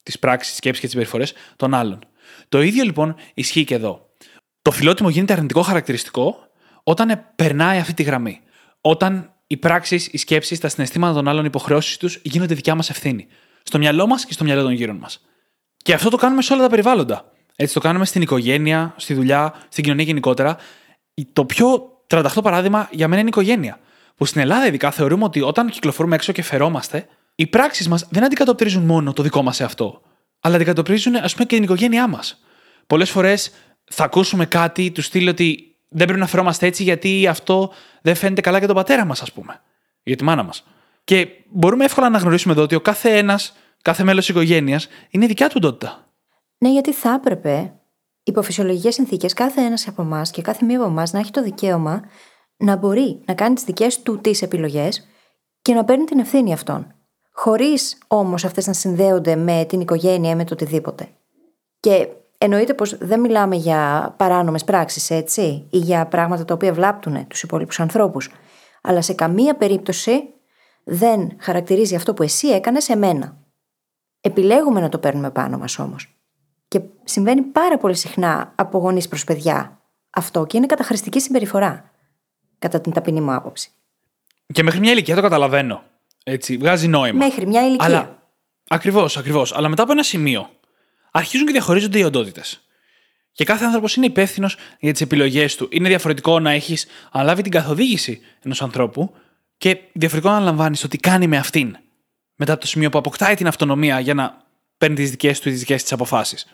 [0.03, 1.99] Τις πράξεις, τις σκέψεις και τις συμπεριφορές των άλλων.
[2.49, 4.11] Το ίδιο λοιπόν ισχύει και εδώ.
[4.62, 6.51] Το φιλότιμο γίνεται αρνητικό χαρακτηριστικό
[6.83, 8.41] όταν περνάει αυτή τη γραμμή.
[8.81, 12.91] Όταν οι πράξεις, οι σκέψεις, τα συναισθήματα των άλλων, οι υποχρεώσεις τους γίνονται δικιά μας
[12.91, 13.27] ευθύνη.
[13.62, 15.27] Στο μυαλό μας και στο μυαλό των γύρων μας.
[15.77, 17.33] Και αυτό το κάνουμε σε όλα τα περιβάλλοντα.
[17.57, 20.57] Έτσι το κάνουμε στην οικογένεια, στη δουλειά, στην κοινωνία γενικότερα.
[21.33, 23.79] Το πιο τρανταχτό παράδειγμα για μένα είναι η οικογένεια
[24.17, 28.25] που στην Ελλάδα ειδικά θεωρούμε ότι όταν κυκλοφορούμε έξω και φερόμαστε, οι πράξεις μας δεν
[28.25, 30.01] αντικατοπτρίζουν μόνο το δικό μας εαυτό,
[30.41, 32.41] αλλά αντικατοπτρίζουν ας πούμε και την οικογένειά μας.
[32.87, 33.51] Πολλές φορές
[33.85, 38.41] θα ακούσουμε κάτι του στείλει ότι δεν πρέπει να φερόμαστε έτσι γιατί αυτό δεν φαίνεται
[38.41, 39.61] καλά για τον πατέρα μας, ας πούμε.
[40.03, 40.65] Για τη μάνα μας.
[41.05, 43.53] Και μπορούμε εύκολα να γνωρίσουμε εδώ ότι ο κάθε ένας,
[43.83, 46.07] κάθε μέλος τη οικογένειας είναι δικιά του οντότητα.
[46.59, 47.73] Ναι, γιατί θα έπρεπε
[48.23, 51.43] υπό φυσιολογικέ συνθήκες κάθε ένας από εμάς και κάθε μία από εμάς να έχει το
[51.43, 52.03] δικαίωμα
[52.57, 55.07] να μπορεί να κάνει τις δικές του τις επιλογές
[55.62, 56.95] και να παίρνει την ευθύνη αυτών.
[57.33, 61.09] Χωρίς όμως αυτές να συνδέονται με την οικογένεια ή με το οτιδήποτε.
[61.81, 67.27] Και εννοείται πως δεν μιλάμε για παράνομες πράξεις, έτσι, ή για πράγματα τα οποία βλάπτουν
[67.27, 68.31] τους υπόλοιπους ανθρώπους.
[68.83, 70.35] Αλλά σε καμία περίπτωση
[70.85, 73.37] δεν χαρακτηρίζει αυτό που εσύ έκανες σε μένα.
[74.21, 76.19] Επιλέγουμε να το παίρνουμε πάνω μας όμως.
[76.69, 81.90] Και συμβαίνει πάρα πολύ συχνά από γονείς προς παιδιά αυτό και είναι καταχρηστική συμπεριφορά
[82.59, 83.71] κατά την ταπεινή μου άποψη.
[84.53, 85.83] Και μέχρι μια ηλικία το καταλαβαίνω.
[86.25, 87.25] Έτσι, βγάζει νόημα.
[87.25, 87.85] Μέχρι μια ηλικία.
[87.87, 88.23] Αλλά...
[88.69, 89.55] Ακριβώς, ακριβώς.
[89.55, 90.51] Αλλά μετά από ένα σημείο
[91.11, 92.61] αρχίζουν και διαχωρίζονται οι οντότητες.
[93.33, 95.69] Και κάθε άνθρωπος είναι υπεύθυνος για τις επιλογές του.
[95.71, 99.14] Είναι διαφορετικό να έχεις αναλάβει την καθοδήγηση ενός ανθρώπου
[99.57, 101.77] και διαφορετικό να αναλαμβάνεις το τι κάνει με αυτήν.
[102.35, 104.45] Μετά από το σημείο που αποκτάει την αυτονομία για να
[104.79, 106.47] παίρνει τις δικές του ή τις δικές της αποφάσεις.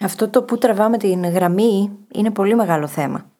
[0.00, 3.30] Αυτό το που τραβάμε την γραμμή είναι πολύ μεγάλο θέμα.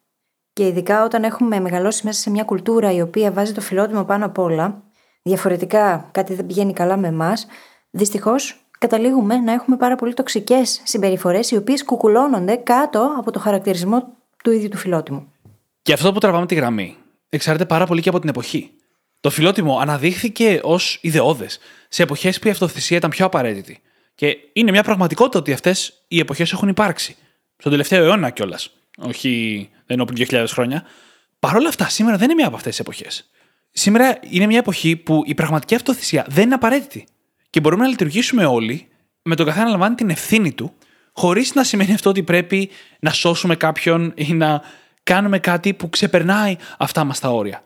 [0.55, 4.25] Και ειδικά όταν έχουμε μεγαλώσει μέσα σε μια κουλτούρα η οποία βάζει το φιλότιμο πάνω
[4.25, 4.83] απ' όλα,
[5.23, 7.47] διαφορετικά κάτι δεν πηγαίνει καλά με εμάς,
[7.91, 14.09] δυστυχώς καταλήγουμε να έχουμε πάρα πολύ τοξικές συμπεριφορές, οι οποίες κουκουλώνονται κάτω από το χαρακτηρισμό
[14.45, 15.33] του ίδιου του φιλότιμου.
[15.83, 16.97] Και αυτό που τραβάμε τη γραμμή
[17.29, 18.71] εξαρτάται πάρα πολύ και από την εποχή.
[19.21, 23.81] Το φιλότιμο αναδείχθηκε ως ιδεώδες σε εποχές που η αυτοθυσία ήταν πιο απαραίτητη.
[24.15, 27.17] Και είναι μια πραγματικότητα ότι αυτές οι εποχές έχουν υπάρξει.
[27.57, 28.71] Στον τελευταίο αιώνα κιόλας.
[28.99, 30.85] Όχι, δεν είναι πριν 2.000 χρόνια.
[31.41, 33.31] Παρ' όλα αυτά, σήμερα δεν είναι μια από αυτές τις εποχές.
[33.71, 37.07] Σήμερα είναι μια εποχή που η πραγματική αυτοθυσία δεν είναι απαραίτητη.
[37.51, 38.89] Και μπορούμε να λειτουργήσουμε όλοι
[39.23, 40.73] με τον καθένα να λαμβάνει την ευθύνη του,
[41.13, 44.63] χωρίς να σημαίνει αυτό ότι πρέπει να σώσουμε κάποιον ή να
[45.03, 47.63] κάνουμε κάτι που ξεπερνάει αυτά μας τα όρια.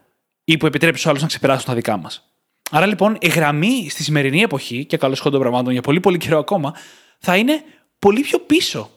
[0.48, 2.30] ή που επιτρέπει στους άλλους να ξεπεράσουν τα δικά μας.
[2.70, 6.38] Άρα λοιπόν η γραμμή στη σημερινή εποχή, και καλώς των πραγμάτων για πολύ πολύ καιρό
[6.38, 6.74] ακόμα,
[7.18, 7.62] θα είναι
[7.98, 8.90] πολύ πιο πίσω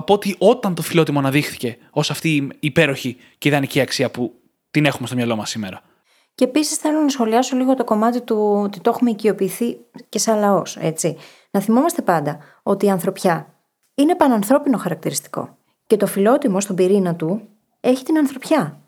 [0.00, 4.32] από ότι όταν το φιλότιμο αναδείχθηκε ως αυτή η υπέροχη και ιδανική αξία που
[4.70, 5.82] την έχουμε στο μυαλό μας σήμερα.
[6.34, 9.76] Και επίσης θέλω να σχολιάσω λίγο το κομμάτι του ότι το έχουμε οικειοποιηθεί
[10.08, 11.16] και σαν λαός, έτσι.
[11.50, 13.54] Να θυμόμαστε πάντα ότι η ανθρωπιά
[13.94, 15.56] είναι πανανθρώπινο χαρακτηριστικό.
[15.86, 17.48] Και το φιλότιμο στον πυρήνα του
[17.80, 18.80] έχει την ανθρωπιά.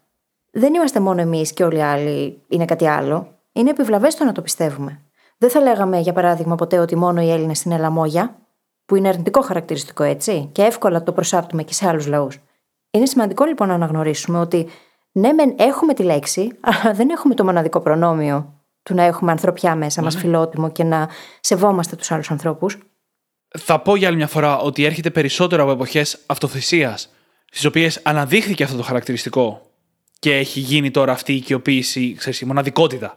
[0.50, 3.38] Δεν είμαστε μόνο εμείς και όλοι οι άλλοι είναι κάτι άλλο.
[3.52, 5.02] Είναι επιβλαβές το να το πιστεύουμε.
[5.38, 8.41] Δεν θα λέγαμε, για παράδειγμα, ποτέ ότι μόνο οι Έλληνες είναι λαμόγια,
[8.92, 12.38] που είναι αρνητικό χαρακτηριστικό, έτσι, και εύκολα το προσάπτουμε και σε άλλους λαούς.
[12.90, 14.68] Είναι σημαντικό λοιπόν να αναγνωρίσουμε ότι
[15.12, 19.76] ναι, μεν έχουμε τη λέξη, αλλά δεν έχουμε το μοναδικό προνόμιο του να έχουμε ανθρωπιά
[19.76, 20.20] μέσα μας, ναι.
[20.20, 21.08] φιλότιμο και να
[21.40, 22.78] σεβόμαστε τους άλλους ανθρώπους.
[23.58, 27.12] Θα πω για άλλη μια φορά ότι έρχεται περισσότερο από εποχές αυτοθυσίας,
[27.46, 29.60] στις οποίες αναδείχθηκε αυτό το χαρακτηριστικό
[30.18, 33.16] και έχει γίνει τώρα αυτή η οικειοποίηση, ξέρεις, η μοναδικότητα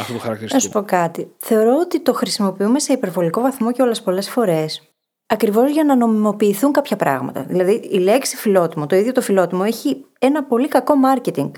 [0.00, 0.64] αυτού του χαρακτηριστικού.
[0.64, 1.32] Να σου πω κάτι.
[1.38, 4.91] Θεωρώ ότι το χρησιμοποιούμε σε υπερβολικό βαθμό και όλε πολλές φορές
[5.32, 7.44] ακριβώς για να νομιμοποιηθούν κάποια πράγματα.
[7.48, 11.50] Δηλαδή, η λέξη φιλότιμο, το ίδιο το φιλότιμο, έχει ένα πολύ κακό marketing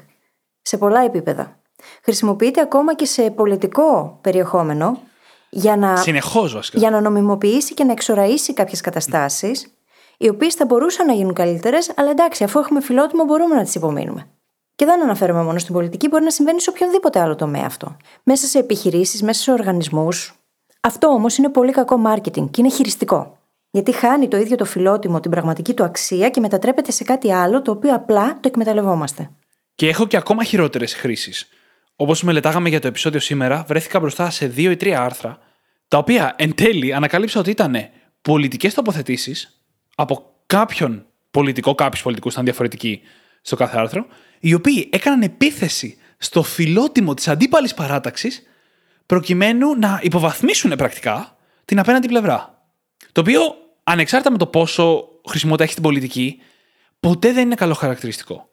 [0.62, 1.56] σε πολλά επίπεδα.
[2.02, 5.00] Χρησιμοποιείται ακόμα και σε πολιτικό περιεχόμενο
[5.50, 6.78] για να, Συνεχώς, βασικά.
[6.78, 9.66] για να νομιμοποιήσει και να εξοραίσει κάποιες καταστάσεις,
[10.16, 13.74] οι οποίες θα μπορούσαν να γίνουν καλύτερες, αλλά εντάξει, αφού έχουμε φιλότιμο, μπορούμε να τις
[13.74, 14.26] υπομείνουμε.
[14.74, 17.96] Και δεν αναφέρομαι μόνο στην πολιτική, μπορεί να συμβαίνει σε οποιονδήποτε άλλο τομέα αυτό.
[18.22, 20.38] Μέσα σε επιχειρήσεις, μέσα σε οργανισμούς.
[20.80, 23.38] Αυτό όμως είναι πολύ κακό marketing και είναι χειριστικό.
[23.74, 27.62] Γιατί χάνει το ίδιο το φιλότιμο την πραγματική του αξία και μετατρέπεται σε κάτι άλλο
[27.62, 29.30] το οποίο απλά το εκμεταλλευόμαστε.
[29.74, 31.48] Και έχω και ακόμα χειρότερες χρήσεις.
[31.96, 35.38] Όπως μελετάγαμε για το επεισόδιο σήμερα, βρέθηκα μπροστά σε δύο ή τρία άρθρα,
[35.88, 37.76] τα οποία εν τέλει ανακαλύψα ότι ήταν
[38.22, 39.60] πολιτικές τοποθετήσεις
[39.94, 43.00] από κάποιον πολιτικό, κάποιους πολιτικούς ήταν διαφορετικοί
[43.42, 44.06] στο κάθε άρθρο,
[44.40, 48.42] οι οποίοι έκαναν επίθεση στο φιλότιμο της αντίπαλης παράταξης,
[49.06, 52.52] προκειμένου να υποβαθμίσουν πρακτικά την απέναντι πλευρά.
[53.12, 56.38] Το οποίο ανεξάρτητα με το πόσο χρησιμότητα έχει την πολιτική,
[57.00, 58.48] ποτέ δεν είναι καλό χαρακτηριστικό.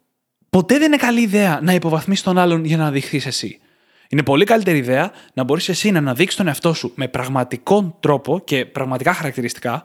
[0.50, 3.60] Ποτέ δεν είναι καλή ιδέα να υποβαθμίσεις τον άλλον για να αναδειχθείς εσύ.
[4.10, 8.39] Είναι πολύ καλύτερη ιδέα να μπορείς εσύ να αναδείξεις τον εαυτό σου με πραγματικό τρόπο
[8.39, 9.84] και πραγματικά χαρακτηριστικά,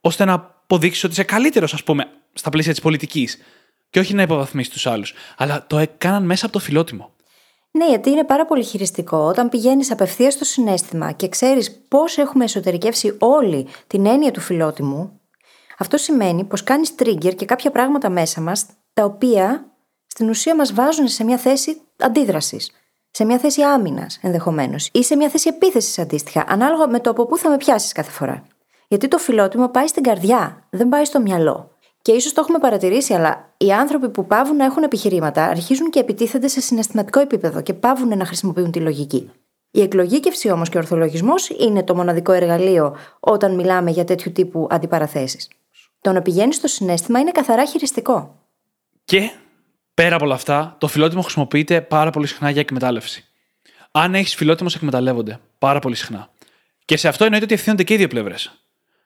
[0.00, 3.38] ώστε να αποδείξεις ότι είσαι καλύτερος, ας πούμε, στα πλαίσια της πολιτικής.
[3.90, 5.14] Και όχι να υποβαθμίσεις τους άλλους.
[5.36, 7.12] Αλλά το έκαναν μέσα από το φιλότιμο.
[7.74, 12.44] Ναι, γιατί είναι πάρα πολύ χειριστικό όταν πηγαίνεις απευθείας στο συνέστημα και ξέρεις πώς έχουμε
[12.44, 15.20] εσωτερικεύσει όλοι την έννοια του φιλότιμου.
[15.78, 19.72] Αυτό σημαίνει πως κάνεις trigger και κάποια πράγματα μέσα μας τα οποία
[20.06, 22.70] στην ουσία μας βάζουν σε μια θέση αντίδρασης.
[23.10, 27.26] Σε μια θέση άμυνας ενδεχομένως ή σε μια θέση επίθεσης αντίστοιχα, ανάλογα με το από
[27.26, 28.42] πού θα με πιάσεις κάθε φορά.
[28.88, 31.71] Γιατί το φιλότιμο πάει στην καρδιά, δεν πάει στο μυαλό.
[32.02, 36.00] Και ίσως το έχουμε παρατηρήσει, αλλά οι άνθρωποι που πάβουν να έχουν επιχειρήματα αρχίζουν και
[36.00, 39.30] επιτίθενται σε συναισθηματικό επίπεδο και πάβουν να χρησιμοποιούν τη λογική.
[39.70, 44.66] Η εκλογήκευση όμως και ο ορθολογισμός είναι το μοναδικό εργαλείο όταν μιλάμε για τέτοιου τύπου
[44.70, 45.48] αντιπαραθέσεις.
[46.00, 48.38] Το να πηγαίνεις στο συνέστημα είναι καθαρά χειριστικό.
[49.04, 49.30] Και
[49.94, 53.24] πέρα από όλα αυτά, το φιλότιμο χρησιμοποιείται πάρα πολύ συχνά για εκμετάλλευση.
[53.90, 56.30] Αν έχεις φιλότιμο, εκμεταλλεύονται πάρα πολύ συχνά.
[56.84, 58.61] Και σε αυτό εννοείται ότι ευθύνονται και οι δύο πλευρές.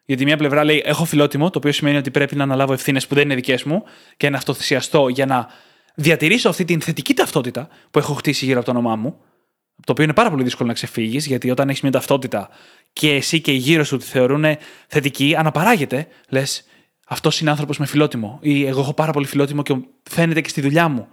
[0.06, 3.14] Γιατί μια πλευρά λέει: Έχω φιλότιμο, το οποίο σημαίνει ότι πρέπει να αναλάβω ευθύνες που
[3.14, 3.84] δεν είναι δικές μου
[4.16, 5.48] και να αυτοθυσιαστώ για να
[5.94, 9.20] διατηρήσω αυτή την θετική ταυτότητα που έχω χτίσει γύρω από το όνομά μου.
[9.84, 12.48] Το οποίο είναι πάρα πολύ δύσκολο να ξεφύγεις, γιατί όταν έχεις μια ταυτότητα
[12.92, 14.44] και εσύ και οι γύρω σου τη θεωρούν
[14.86, 16.06] θετική, αναπαράγεται.
[16.28, 16.64] Λες,
[17.06, 18.38] αυτός είναι άνθρωπος με φιλότιμο.
[18.42, 19.76] Ή εγώ έχω πάρα πολύ φιλότιμο και
[20.10, 21.08] φαίνεται και στη δουλειά μου.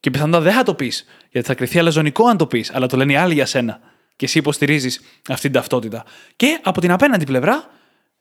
[0.00, 2.96] Και πιθανότατα δεν θα το πεις, γιατί θα κρυθεί αλαζονικό αν το πεις, αλλά το
[2.96, 3.80] λένε οι άλλοι για σένα.
[4.16, 6.04] Και εσύ υποστηρίζεις αυτή την ταυτότητα.
[6.36, 7.70] Και από την απέναντι πλευρά,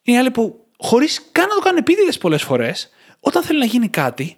[0.06, 2.90] είναι άλλοι που χωρίς καν να το κάνουν επίτηδες πολλές φορές,
[3.20, 4.38] όταν θέλουν να γίνει κάτι,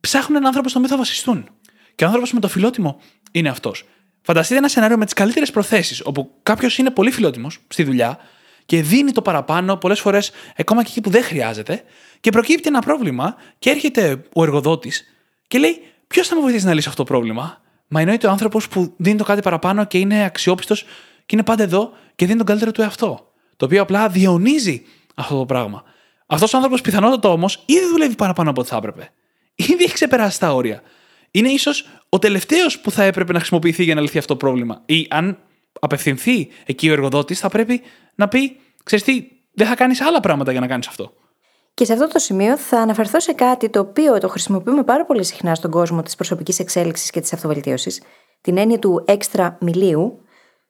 [0.00, 1.48] ψάχνουν έναν άνθρωπο στον οποίο θα βασιστούν.
[1.94, 3.00] Και ο άνθρωπος με το φιλότιμο
[3.32, 3.84] είναι αυτός.
[4.22, 8.18] Φανταστείτε ένα σενάριο με τις καλύτερες προθέσεις, όπου κάποιος είναι πολύ φιλότιμος στη δουλειά
[8.66, 11.82] και δίνει το παραπάνω πολλές φορές ακόμα και εκεί που δεν χρειάζεται,
[12.20, 15.04] και προκύπτει ένα πρόβλημα και έρχεται ο εργοδότης
[15.48, 18.68] και λέει: Ποιος θα με βοηθήσει να λύσει αυτό το πρόβλημα; Μα εννοείται ο άνθρωπος
[18.68, 20.82] που δίνει το κάτι παραπάνω και είναι αξιόπιστος
[21.26, 23.32] και είναι πάντα εδώ και δίνει τον καλύτερο του εαυτό.
[23.56, 25.82] το οποίο απλά διαιωνίζει αυτό το πράγμα.
[26.26, 29.10] Αυτός ο άνθρωπος πιθανότατα όμως ήδη δουλεύει παραπάνω από ό,τι θα έπρεπε.
[29.54, 30.82] Ήδη έχει ξεπεράσει τα όρια.
[31.30, 34.82] Είναι ίσως ο τελευταίος που θα έπρεπε να χρησιμοποιηθεί για να λυθεί αυτό το πρόβλημα.
[34.86, 35.38] Ή αν
[35.80, 37.80] απευθυνθεί εκεί ο εργοδότης, θα πρέπει
[38.14, 41.12] να πει: Ξέρεις τι, δεν θα κάνεις άλλα πράγματα για να κάνεις αυτό.
[41.74, 45.24] Και σε αυτό το σημείο θα αναφερθώ σε κάτι το οποίο το χρησιμοποιούμε πάρα πολύ
[45.24, 48.02] συχνά στον κόσμο της προσωπικής εξέλιξης και της αυτοβελτίωσης,
[48.40, 50.20] την έννοια του έξτρα μιλίου,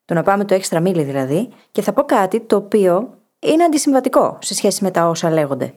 [0.05, 4.38] το να πάμε το έξτρα μίλι δηλαδή, και θα πω κάτι το οποίο είναι αντισυμβατικό
[4.40, 5.74] σε σχέση με τα όσα λέγονται.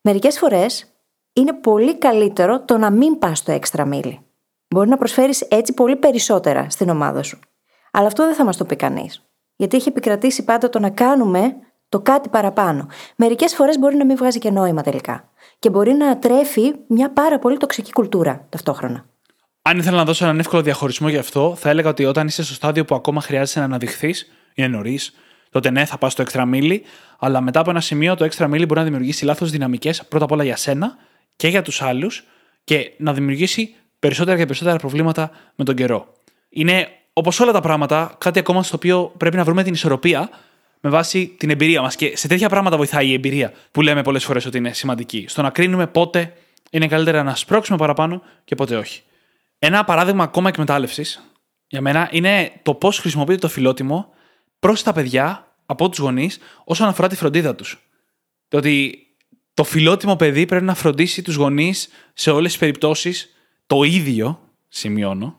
[0.00, 0.86] Μερικές φορές
[1.32, 4.20] είναι πολύ καλύτερο το να μην πας στο έξτρα μίλι.
[4.68, 7.38] Μπορεί να προσφέρεις έτσι πολύ περισσότερα στην ομάδα σου.
[7.90, 9.24] Αλλά αυτό δεν θα μας το πει κανείς.
[9.56, 11.56] Γιατί έχει επικρατήσει πάντα το να κάνουμε
[11.88, 12.88] το κάτι παραπάνω.
[13.16, 15.28] Μερικές φορές μπορεί να μην βγάζει και νόημα τελικά.
[15.58, 19.04] Και μπορεί να τρέφει μια πάρα πολύ τοξική κουλτούρα ταυτόχρονα.
[19.62, 22.54] Αν ήθελα να δώσω έναν εύκολο διαχωρισμό γι' αυτό, θα έλεγα ότι όταν είσαι στο
[22.54, 25.14] στάδιο που ακόμα χρειάζεσαι να αναδειχθείς, είναι νωρίς,
[25.54, 26.82] τότε ναι, θα πας στο έξτρα μίλι,
[27.18, 30.32] αλλά μετά από ένα σημείο το έξτρα μίλι μπορεί να δημιουργήσει λάθος δυναμικές πρώτα απ'
[30.32, 30.96] όλα για σένα
[31.36, 32.24] και για τους άλλους
[32.64, 36.12] και να δημιουργήσει περισσότερα και περισσότερα προβλήματα με τον καιρό.
[36.48, 40.28] Είναι όπως όλα τα πράγματα, κάτι ακόμα στο οποίο πρέπει να βρούμε την ισορροπία
[40.80, 41.96] με βάση την εμπειρία μας.
[41.96, 45.24] Και σε τέτοια πράγματα βοηθάει η εμπειρία που λέμε πολλές φορές ότι είναι σημαντική.
[45.28, 46.32] Στο να κρίνουμε πότε
[46.70, 49.02] είναι καλύτερα να σπρώξουμε παραπάνω και πότε όχι.
[49.58, 51.30] Ένα παράδειγμα ακόμα εκμετάλλευσης
[51.66, 54.14] για μένα είναι το πώς χρησιμοποιείται το φιλότιμο
[54.64, 57.90] προς τα παιδιά από τους γονείς όσον αφορά τη φροντίδα τους.
[58.48, 58.98] Το ότι
[59.54, 63.34] το φιλότιμο παιδί πρέπει να φροντίσει τους γονείς σε όλες τις περιπτώσεις
[63.66, 65.36] το ίδιο, σημειώνω,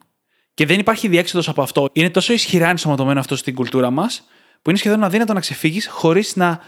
[0.53, 1.89] και δεν υπάρχει διέξοδος από αυτό.
[1.93, 4.23] Είναι τόσο ισχυρά ενσωματωμένο αυτό στην κουλτούρα μας,
[4.61, 6.59] που είναι σχεδόν αδύνατο να ξεφύγεις χωρίς να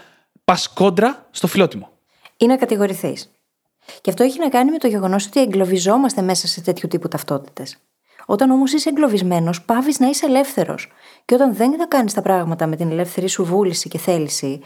[0.44, 1.90] πας κόντρα στο φιλότιμο.
[2.36, 3.30] Ή να κατηγορηθείς.
[4.00, 7.76] Και αυτό έχει να κάνει με το γεγονός ότι εγκλωβιζόμαστε μέσα σε τέτοιου τύπου ταυτότητες.
[8.30, 10.92] Όταν όμως είσαι εγκλωβισμένος, πάβεις να είσαι ελεύθερος.
[11.24, 14.60] Και όταν δεν θα κάνεις τα πράγματα με την ελεύθερη σου βούληση και θέληση,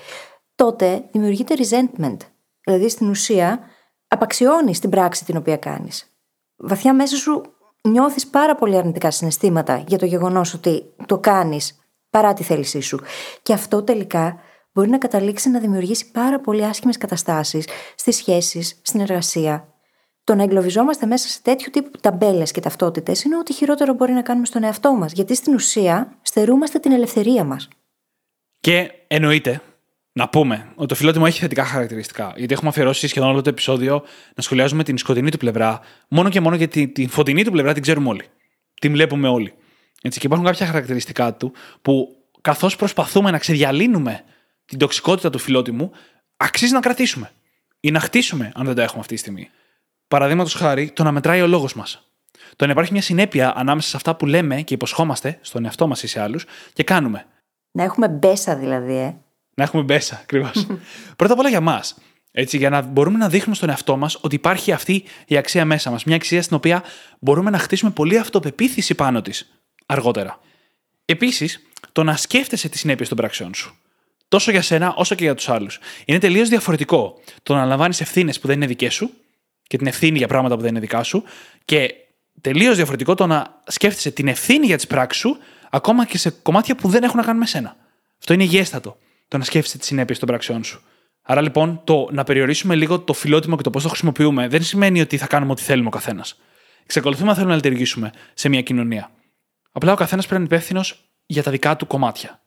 [0.54, 2.16] τότε δημιουργείται resentment.
[2.64, 3.60] Δηλαδή στην ουσία
[4.08, 6.16] απαξιώνεις την πράξη την οποία κάνεις.
[6.56, 7.42] Βαθιά μέσα σου
[7.82, 11.78] νιώθεις πάρα πολύ αρνητικά συναισθήματα για το γεγονός ότι το κάνεις
[12.10, 13.00] παρά τη θέλησή σου.
[13.42, 14.40] Και αυτό τελικά
[14.72, 19.71] μπορεί να καταλήξει να δημιουργήσει πάρα πολύ άσχημες καταστάσεις στις σχέσεις, στην εργασία.
[20.24, 24.22] Το να εγκλωβιζόμαστε μέσα σε τέτοιου τύπου ταμπέλες και ταυτότητες είναι ό,τι χειρότερο μπορεί να
[24.22, 27.68] κάνουμε στον εαυτό μας, γιατί στην ουσία στερούμαστε την ελευθερία μας.
[28.60, 29.60] Και εννοείται
[30.12, 32.32] να πούμε ότι το φιλότιμο έχει θετικά χαρακτηριστικά.
[32.36, 34.02] Γιατί έχουμε αφιερώσει σχεδόν όλο το επεισόδιο
[34.34, 37.82] να σχολιάζουμε την σκοτεινή του πλευρά, μόνο και μόνο γιατί την φωτεινή του πλευρά την
[37.82, 38.24] ξέρουμε όλοι.
[38.80, 39.54] Την βλέπουμε όλοι.
[40.02, 44.24] Έτσι, και υπάρχουν κάποια χαρακτηριστικά του που καθώς προσπαθούμε να ξεδιαλύνουμε
[44.64, 45.90] την τοξικότητα του φιλότιμου,
[46.36, 47.30] αξίζει να κρατήσουμε
[47.80, 49.50] ή να χτίσουμε αν δεν τα έχουμε αυτή τη στιγμή.
[50.12, 52.08] Παραδείγματος χάρη, το να μετράει ο λόγος μας.
[52.56, 56.02] Το να υπάρχει μια συνέπεια ανάμεσα σε αυτά που λέμε και υποσχόμαστε στον εαυτό μας
[56.02, 57.26] ή σε άλλους και κάνουμε.
[57.70, 59.14] Να έχουμε μπέσα δηλαδή, ε.
[59.54, 60.66] Να έχουμε μπέσα, ακριβώς.
[61.16, 61.98] Πρώτα απ' όλα για μας.
[62.32, 65.90] Έτσι, για να μπορούμε να δείχνουμε στον εαυτό μας ότι υπάρχει αυτή η αξία μέσα
[65.90, 66.04] μας.
[66.04, 66.82] Μια αξία στην οποία
[67.18, 69.52] μπορούμε να χτίσουμε πολύ αυτοπεποίθηση πάνω της
[69.86, 70.38] αργότερα.
[71.04, 73.76] Επίσης, το να σκέφτεσαι τις συνέπειες των πράξεών σου.
[74.28, 75.78] Τόσο για σένα όσο και για τους άλλους.
[76.04, 79.10] Είναι τελείως διαφορετικό το να λαμβάνεις ευθύνες που δεν είναι δικές σου
[79.66, 81.22] και την ευθύνη για πράγματα που δεν είναι δικά σου
[81.64, 81.94] και
[82.40, 85.36] τελείως διαφορετικό το να σκέφτεσαι την ευθύνη για τις πράξεις σου
[85.70, 87.76] ακόμα και σε κομμάτια που δεν έχουν να κάνουν με σένα.
[88.18, 88.96] Αυτό είναι υγιέστατο.
[89.28, 90.82] Το να σκέφτεσαι τις συνέπειες των πράξεών σου.
[91.22, 95.00] Άρα λοιπόν το να περιορίσουμε λίγο το φιλότιμο και το πώς το χρησιμοποιούμε δεν σημαίνει
[95.00, 96.40] ότι θα κάνουμε ό,τι θέλουμε ο καθένας.
[96.86, 99.10] Ξεκολουθούμε να θέλουμε να λειτουργήσουμε σε μια κοινωνία.
[99.72, 102.40] Απλά ο καθένας πρέπει να είναι υπεύθυνος για τα δικά του κομμάτια.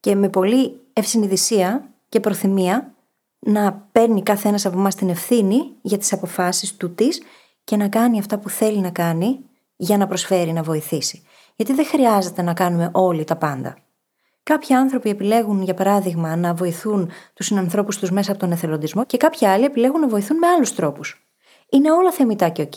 [0.00, 2.94] Και με πολύ ευσυνειδησία και προθυμία
[3.38, 7.22] να παίρνει κάθε ένας από εμάς την ευθύνη για τις αποφάσεις του της
[7.64, 9.38] και να κάνει αυτά που θέλει να κάνει
[9.76, 11.22] για να προσφέρει, να βοηθήσει.
[11.56, 13.76] Γιατί δεν χρειάζεται να κάνουμε όλοι τα πάντα.
[14.42, 19.16] Κάποιοι άνθρωποι επιλέγουν, για παράδειγμα, να βοηθούν τους συνανθρώπους τους μέσα από τον εθελοντισμό και
[19.16, 21.26] κάποιοι άλλοι επιλέγουν να βοηθούν με άλλους τρόπους.
[21.68, 22.72] Είναι όλα θεμιτά και οκ.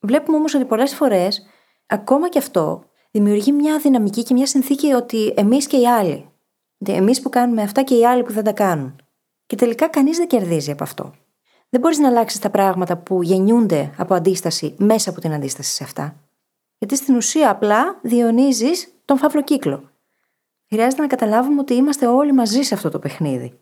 [0.00, 1.46] Βλέπουμε όμως ότι πολλές φορές,
[1.86, 6.28] ακόμα και αυτό, δημιουργεί μια δυναμική και μια συνθήκη ότι εμείς και οι άλλοι.
[6.86, 9.03] Εμείς που κάνουμε αυτά και οι άλλοι που δεν τα κάνουν.
[9.46, 11.14] Και τελικά κανείς δεν κερδίζει από αυτό.
[11.68, 15.84] Δεν μπορείς να αλλάξεις τα πράγματα που γεννιούνται από αντίσταση μέσα από την αντίσταση σε
[15.84, 16.16] αυτά.
[16.78, 18.70] Γιατί στην ουσία απλά διονύζει
[19.04, 19.90] τον φαύλο κύκλο.
[20.68, 23.58] Χρειάζεται να καταλάβουμε ότι είμαστε όλοι μαζί σε αυτό το παιχνίδι.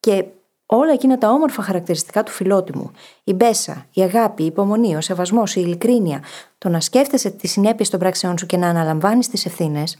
[0.00, 0.24] Και
[0.66, 2.90] όλα εκείνα τα όμορφα χαρακτηριστικά του φιλότιμου,
[3.24, 6.22] η μπέσα, η αγάπη, η υπομονή, ο σεβασμός, η ειλικρίνεια,
[6.58, 9.98] το να σκέφτεσαι τις συνέπειες των πράξεών σου και να αναλαμβάνεις τις ευθύνες,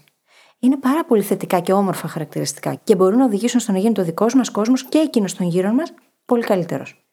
[0.62, 4.04] είναι πάρα πολύ θετικά και όμορφα χαρακτηριστικά και μπορούν να οδηγήσουν στο να γίνει το
[4.04, 5.92] δικό μας κόσμος και εκείνος των γύρω μας
[6.24, 7.04] πολύ καλύτερος.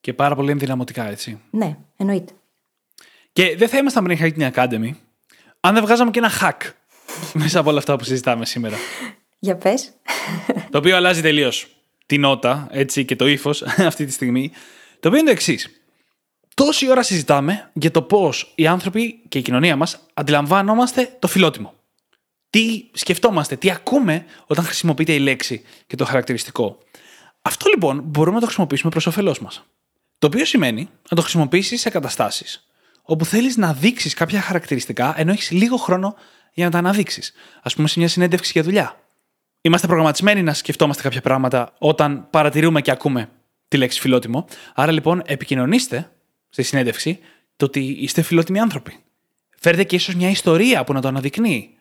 [0.00, 1.40] Και πάρα πολύ ενδυναμωτικά, έτσι.
[1.50, 2.32] Ναι, εννοείται.
[3.32, 4.90] Και δεν θα ήμασταν πριν Hacking Academy
[5.60, 6.70] αν δεν βγάζαμε και ένα hack
[7.42, 8.76] μέσα από όλα αυτά που συζητάμε σήμερα.
[9.38, 9.92] Για πες.
[10.70, 11.68] το οποίο αλλάζει τελείως
[12.06, 14.50] τη νότα έτσι, και το ύφος αυτή τη στιγμή.
[15.00, 15.84] Το οποίο είναι το εξής.
[16.54, 21.79] Τόση ώρα συζητάμε για το πώς οι άνθρωποι και η κοινωνία μας αντιλαμβάνομαστε το φιλότιμο.
[22.50, 26.78] Τι σκεφτόμαστε, τι ακούμε όταν χρησιμοποιείται η λέξη και το χαρακτηριστικό.
[27.42, 29.64] Αυτό λοιπόν μπορούμε να το χρησιμοποιήσουμε προς όφελός μας.
[30.18, 32.64] Το οποίο σημαίνει να το χρησιμοποιήσεις σε καταστάσεις
[33.02, 36.14] όπου θέλεις να δείξεις κάποια χαρακτηριστικά ενώ έχεις λίγο χρόνο
[36.52, 37.32] για να τα αναδείξεις.
[37.62, 39.00] Α πούμε, σε μια συνέντευξη για δουλειά.
[39.60, 43.30] Είμαστε προγραμματισμένοι να σκεφτόμαστε κάποια πράγματα όταν παρατηρούμε και ακούμε
[43.68, 44.46] τη λέξη φιλότιμο.
[44.74, 46.12] Άρα λοιπόν, επικοινωνήστε
[46.48, 47.18] στη συνέντευξη
[47.56, 48.96] το ότι είστε φιλότιμοι άνθρωποι.
[49.58, 51.74] Φέρτε και ίσως μια ιστορία που να το αναδεικνύει.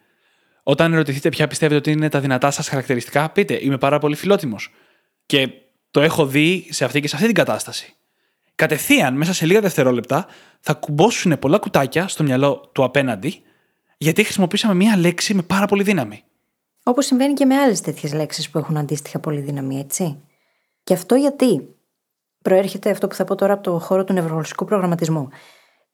[0.69, 4.73] Όταν ρωτηθείτε ποια πιστεύετε ότι είναι τα δυνατά σας χαρακτηριστικά, πείτε Είμαι πάρα πολύ φιλότιμος.
[5.25, 5.49] Και
[5.91, 7.93] το έχω δει σε αυτή και σε αυτή την κατάσταση.
[8.55, 10.27] Κατευθείαν, μέσα σε λίγα δευτερόλεπτα,
[10.59, 13.41] θα κουμπώσουν πολλά κουτάκια στο μυαλό του απέναντι,
[13.97, 16.23] γιατί χρησιμοποίησαμε μία λέξη με πάρα πολύ δύναμη.
[16.83, 20.21] Όπως συμβαίνει και με άλλες τέτοιες λέξεις που έχουν αντίστοιχα πολύ δύναμη, έτσι.
[20.83, 21.75] Και αυτό γιατί
[22.41, 25.29] προέρχεται αυτό που θα πω τώρα από το χώρο του νευρογλωσσικού προγραμματισμού.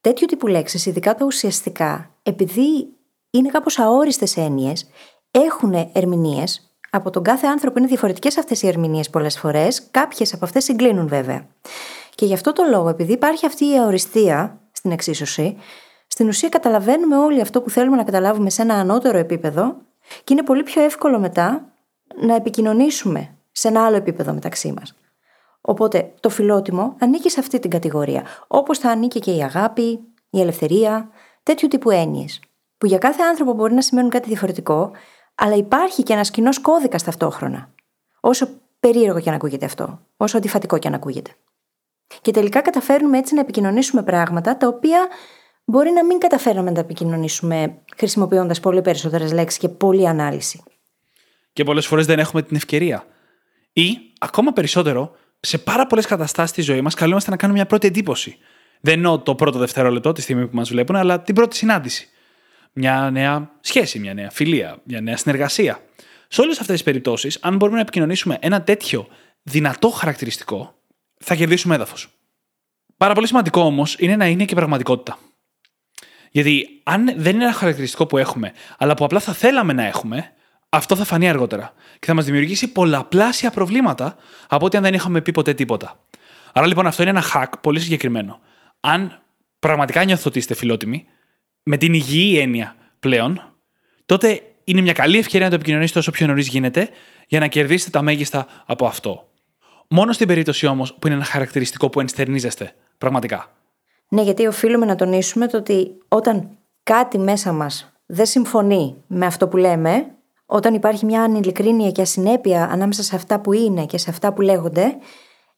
[0.02, 2.95] Τέτοιου τύπου λέξεις, ειδικά τα ουσιαστικά, επειδή
[3.38, 4.90] είναι κάπως αόριστες έννοιες,
[5.32, 6.70] έχουν ερμηνείες.
[6.90, 9.88] Από τον κάθε άνθρωπο είναι διαφορετικές αυτές οι ερμηνείες πολλές φορές.
[9.92, 11.48] Κάποιες από αυτές συγκλίνουν βέβαια.
[12.16, 15.58] Και γι' αυτό το λόγο, επειδή υπάρχει αυτή η αοριστία στην εξίσωση,
[16.08, 19.76] στην ουσία καταλαβαίνουμε όλοι αυτό που θέλουμε να καταλάβουμε σε ένα ανώτερο επίπεδο
[20.24, 21.66] και είναι πολύ πιο εύκολο μετά
[22.22, 24.96] να επικοινωνήσουμε σε ένα άλλο επίπεδο μεταξύ μας.
[25.62, 30.42] Οπότε το φιλότιμο ανήκει σε αυτή την κατηγορία, όπως θα ανήκει και η αγάπη, η
[30.42, 31.10] ελευθερία,
[31.44, 32.40] τέτοιου τύπου έννοιες,
[32.78, 34.92] που για κάθε άνθρωπο μπορεί να σημαίνουν κάτι διαφορετικό,
[35.36, 37.74] αλλά υπάρχει και ένας κοινός κώδικας ταυτόχρονα.
[38.20, 38.48] Όσο
[38.80, 41.32] περίεργο και αν ακούγεται αυτό, όσο αντιφατικό και αν ακούγεται.
[42.22, 45.08] Και τελικά καταφέρνουμε έτσι να επικοινωνήσουμε πράγματα τα οποία
[45.66, 50.64] μπορεί να μην καταφέραμε να τα επικοινωνήσουμε χρησιμοποιώντας πολύ περισσότερες λέξεις και πολλή ανάλυση.
[51.54, 53.06] Και πολλές φορές δεν έχουμε την ευκαιρία.
[53.74, 57.88] Ή, ακόμα περισσότερο, σε πάρα πολλές καταστάσεις τη ζωή μας καλούμαστε να κάνουμε μια πρώτη
[57.88, 58.38] εντύπωση.
[58.82, 62.10] Δεν εννοώ το πρώτο δευτερόλεπτο, τη στιγμή που μας βλέπουν, αλλά την πρώτη συνάντηση.
[62.78, 65.80] Μια νέα σχέση, μια νέα φιλία, μια νέα συνεργασία.
[66.28, 69.08] Σε όλες αυτές τις περιπτώσεις, αν μπορούμε να επικοινωνήσουμε ένα τέτοιο
[69.44, 70.76] δυνατό χαρακτηριστικό,
[71.18, 72.08] θα κερδίσουμε έδαφος.
[72.98, 75.18] Πάρα πολύ σημαντικό όμως είναι να είναι και πραγματικότητα.
[76.32, 80.34] Γιατί αν δεν είναι ένα χαρακτηριστικό που έχουμε, αλλά που απλά θα θέλαμε να έχουμε,
[80.70, 84.16] αυτό θα φανεί αργότερα και θα μας δημιουργήσει πολλαπλάσια προβλήματα
[84.48, 86.00] από ότι αν δεν είχαμε πει ποτέ τίποτα.
[86.54, 88.40] Άρα λοιπόν αυτό είναι ένα hack πολύ συγκεκριμένο.
[88.80, 89.22] Αν
[89.60, 91.08] πραγματικά νιώθω ότι είστε φιλότιμοι,
[91.66, 93.54] με την υγιή έννοια πλέον,
[94.06, 96.90] τότε είναι μια καλή ευκαιρία να το επικοινωνήσετε όσο πιο νωρίς γίνεται
[97.28, 99.30] για να κερδίσετε τα μέγιστα από αυτό.
[99.90, 103.52] Μόνο στην περίπτωση όμως που είναι ένα χαρακτηριστικό που ενστερνίζεστε πραγματικά.
[104.10, 106.50] Ναι, γιατί οφείλουμε να τονίσουμε το ότι όταν
[106.84, 110.06] κάτι μέσα μας δεν συμφωνεί με αυτό που λέμε,
[110.46, 114.42] όταν υπάρχει μια ανηλικρίνεια και ασυνέπεια ανάμεσα σε αυτά που είναι και σε αυτά που
[114.42, 114.98] λέγονται,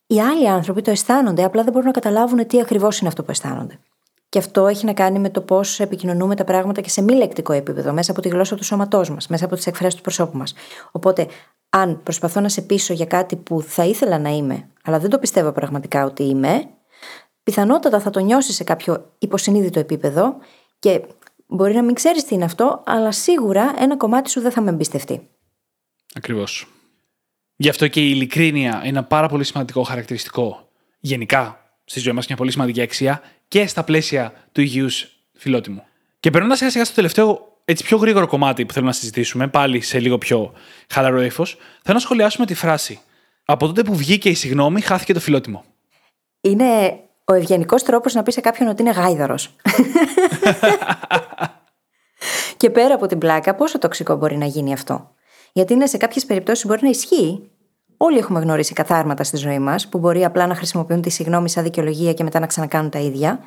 [0.07, 3.31] οι άλλοι άνθρωποι το αισθάνονται, απλά δεν μπορούν να καταλάβουν τι ακριβώς είναι αυτό που
[3.31, 3.79] αισθάνονται.
[4.29, 7.53] Και αυτό έχει να κάνει με το πώς επικοινωνούμε τα πράγματα και σε μη λεκτικό
[7.53, 10.53] επίπεδο, μέσα από τη γλώσσα του σώματός μας, μέσα από τις εκφράσεις του προσώπου μας.
[10.91, 11.27] Οπότε,
[11.69, 15.19] αν προσπαθώ να σε πείσω για κάτι που θα ήθελα να είμαι, αλλά δεν το
[15.19, 16.69] πιστεύω πραγματικά ότι είμαι,
[17.43, 20.37] πιθανότατα θα το νιώσεις σε κάποιο υποσυνείδητο επίπεδο
[20.79, 21.01] και
[21.47, 24.69] μπορεί να μην ξέρεις τι είναι αυτό, αλλά σίγουρα ένα κομμάτι σου δεν θα με
[24.69, 25.27] εμπιστευτεί.
[26.13, 26.67] Ακριβώς.
[27.55, 32.21] Γι' αυτό και η ειλικρίνεια είναι ένα πάρα πολύ σημαντικό χαρακτηριστικό γενικά στη ζωή μας
[32.21, 35.83] και μια πολύ σημαντική αξία και στα πλαίσια του υγιούς φιλότιμου.
[36.19, 39.81] Και περνώντας σιγά σιγά στο τελευταίο έτσι πιο γρήγορο κομμάτι που θέλουμε να συζητήσουμε, πάλι
[39.81, 40.53] σε λίγο πιο
[40.89, 42.99] χαλαρό ύφος, θέλω να σχολιάσουμε τη φράση.
[43.45, 45.63] Από τότε που βγήκε η συγνώμη, χάθηκε το φιλότιμο.
[46.41, 49.55] Είναι ο ευγενικός τρόπος να πεις σε κάποιον ότι είναι γάιδαρος.
[52.57, 55.11] και πέρα από την πλάκα, πόσο τοξικό μπορεί να γίνει αυτό;
[55.53, 57.49] Γιατί είναι σε κάποιες περιπτώσεις μπορεί να ισχύει.
[57.97, 61.63] Όλοι έχουμε γνωρίσει καθάρματα στη ζωή μας που μπορεί απλά να χρησιμοποιούν τη συγνώμη σαν
[61.63, 63.39] δικαιολογία και μετά να ξανακάνουν τα ίδια.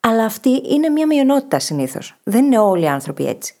[0.00, 2.16] Αλλά αυτή είναι μια μειονότητα συνήθως.
[2.22, 3.54] Δεν είναι όλοι οι άνθρωποι έτσι.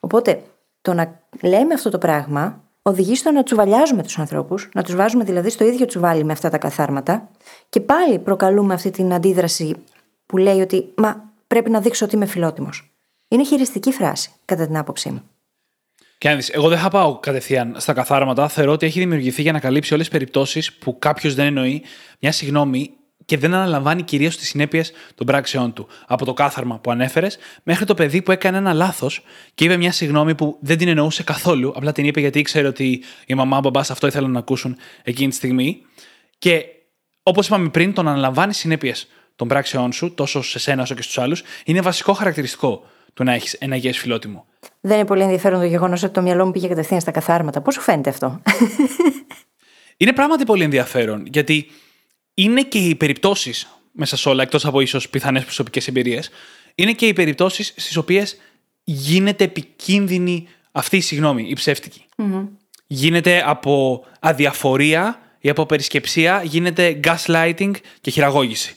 [0.00, 0.42] Οπότε
[0.80, 5.24] το να λέμε αυτό το πράγμα οδηγεί στο να τσουβαλιάζουμε τους ανθρώπους, να τους βάζουμε
[5.24, 7.28] δηλαδή στο ίδιο τσουβάλι με αυτά τα καθάρματα
[7.68, 9.76] και πάλι προκαλούμε αυτή την αντίδραση
[10.26, 12.94] που λέει ότι Μα πρέπει να δείξω ότι είμαι φιλότιμος.
[13.28, 15.22] Είναι χειριστική φράση, κατά την άποψή μου.
[16.18, 18.48] Και αν δεις, εγώ δεν θα πάω κατευθείαν στα καθάρματα.
[18.48, 21.82] Θεωρώ ότι έχει δημιουργηθεί για να καλύψει όλες τις περιπτώσεις που κάποιος δεν εννοεί
[22.20, 22.90] μια συγγνώμη
[23.24, 25.88] και δεν αναλαμβάνει κυρίως τις συνέπειες των πράξεών του.
[26.06, 29.22] Από το κάθαρμα που ανέφερες, μέχρι το παιδί που έκανε ένα λάθος
[29.54, 33.02] και είπε μια συγγνώμη που δεν την εννοούσε καθόλου, απλά την είπε γιατί ήξερε ότι
[33.26, 35.80] η μαμά, ο μπαμπάς αυτό ήθελαν να ακούσουν εκείνη τη στιγμή.
[36.38, 36.64] Και
[37.22, 39.06] όπως είπαμε πριν, το να αναλαμβάνεις συνέπειες
[39.36, 42.82] των πράξεών σου, τόσο σε σένα όσο και στους άλλους, είναι βασικό χαρακτηριστικό
[43.14, 44.46] του να έχεις ένα υγιέ φιλότιμο.
[44.86, 47.60] Δεν είναι πολύ ενδιαφέρον το γεγονός ότι το μυαλό μου πήγε κατευθείαν στα καθάρματα.
[47.60, 48.42] Πώς σου φαίνεται αυτό;
[49.96, 51.70] Είναι πράγματι πολύ ενδιαφέρον, γιατί
[52.34, 56.30] είναι και οι περιπτώσεις μέσα σε όλα, εκτός από ίσως πιθανές προσωπικές εμπειρίες,
[56.74, 58.36] είναι και οι περιπτώσεις στις οποίες
[58.84, 62.04] γίνεται επικίνδυνη αυτή η συγγνώμη, η ψευτικη
[62.86, 68.76] Γίνεται από αδιαφορία ή από περισκεψία, γίνεται gaslighting και χειραγώγηση.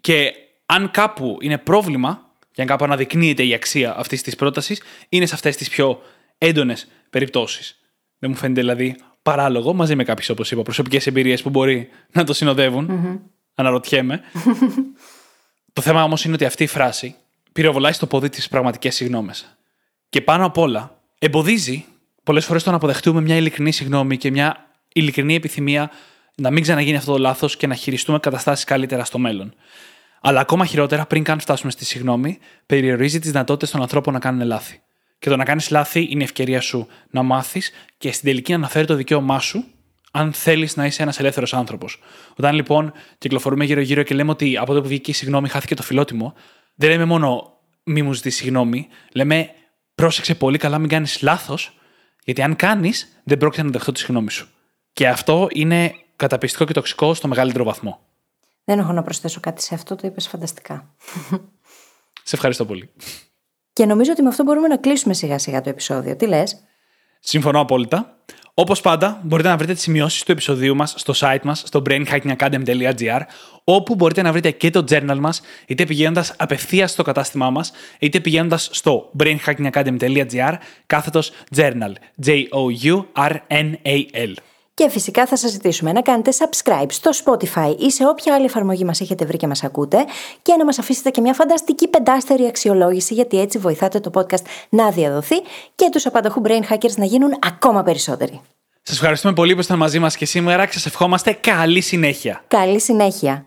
[0.00, 0.32] Και
[0.66, 2.25] αν κάπου είναι πρόβλημα,
[2.56, 6.02] και αν κάπου αναδεικνύεται η αξία αυτής της πρότασης, είναι σε αυτές τις πιο
[6.38, 7.80] έντονες περιπτώσεις.
[8.18, 12.24] Δεν μου φαίνεται δηλαδή παράλογο, μαζί με κάποιες, όπως είπα, προσωπικές εμπειρίες που μπορεί να
[12.24, 12.88] το συνοδεύουν.
[12.90, 13.20] Mm-hmm.
[13.54, 14.20] Αναρωτιέμαι.
[15.72, 17.14] το θέμα όμως είναι ότι αυτή η φράση
[17.52, 19.34] πυροβολάει στο πόδι τι πραγματικές συγγνώμε.
[20.08, 21.84] Και πάνω απ' όλα εμποδίζει
[22.22, 25.90] πολλές φορές το να αποδεχτούμε μια ειλικρινή συγγνώμη και μια ειλικρινή επιθυμία
[26.34, 29.54] να μην ξαναγίνει αυτό το λάθος και να χειριστούμε καταστάσεις καλύτερα στο μέλλον.
[30.26, 34.46] Αλλά ακόμα χειρότερα, πριν καν φτάσουμε στη συγγνώμη, περιορίζει τις δυνατότητες των ανθρώπων να κάνουν
[34.46, 34.80] λάθη.
[35.18, 38.58] Και το να κάνεις λάθη είναι η ευκαιρία σου να μάθεις και στην τελική να
[38.58, 39.64] αναφέρει το δικαίωμά σου,
[40.12, 41.98] αν θέλεις να είσαι ένας ελεύθερος άνθρωπος.
[42.36, 45.82] Όταν λοιπόν κυκλοφορούμε γύρω-γύρω και λέμε ότι από το που βγήκε η συγγνώμη χάθηκε το
[45.82, 46.34] φιλότιμο,
[46.74, 47.52] δεν λέμε μόνο
[47.84, 49.50] μη μου ζητήσει συγγνώμη, λέμε
[49.94, 51.78] πρόσεξε πολύ καλά, μην κάνεις λάθος,
[52.24, 54.48] γιατί αν κάνεις, δεν πρόκειται να δεχτώ τη συγγνώμη σου.
[54.92, 58.00] Και αυτό είναι καταπιστικό και τοξικό στο μεγαλύτερο βαθμό.
[58.68, 60.94] Δεν έχω να προσθέσω κάτι σε αυτό, το είπες φανταστικά.
[62.22, 62.90] Σε ευχαριστώ πολύ.
[63.72, 66.16] Και νομίζω ότι με αυτό μπορούμε να κλείσουμε σιγά σιγά το επεισόδιο.
[66.16, 66.64] Τι λες;
[67.20, 68.18] Συμφωνώ απόλυτα.
[68.54, 73.20] Όπως πάντα, μπορείτε να βρείτε τις σημειώσεις του επεισοδίου μας στο site μας, στο brainhackingacademy.gr,
[73.64, 78.20] όπου μπορείτε να βρείτε και το journal μας, είτε πηγαίνοντας απευθείας στο κατάστημά μας, είτε
[78.20, 80.54] πηγαίνοντας στο brainhackingacademy.gr,
[80.86, 81.92] κάθετος journal.
[82.24, 82.56] J-O-U-R-N-A-L.
[84.76, 88.84] Και φυσικά θα σας ζητήσουμε να κάνετε subscribe στο Spotify ή σε όποια άλλη εφαρμογή
[88.84, 90.04] μας έχετε βρει και μας ακούτε
[90.42, 94.90] και να μας αφήσετε και μια φανταστική πεντάστερη αξιολόγηση γιατί έτσι βοηθάτε το podcast να
[94.90, 95.36] διαδοθεί
[95.74, 98.40] και τους απανταχού brain hackers να γίνουν ακόμα περισσότεροι.
[98.82, 102.44] Σας ευχαριστούμε πολύ που ήσασταν μαζί μας και σήμερα και σας ευχόμαστε καλή συνέχεια.
[102.48, 103.44] Καλή συνέχεια.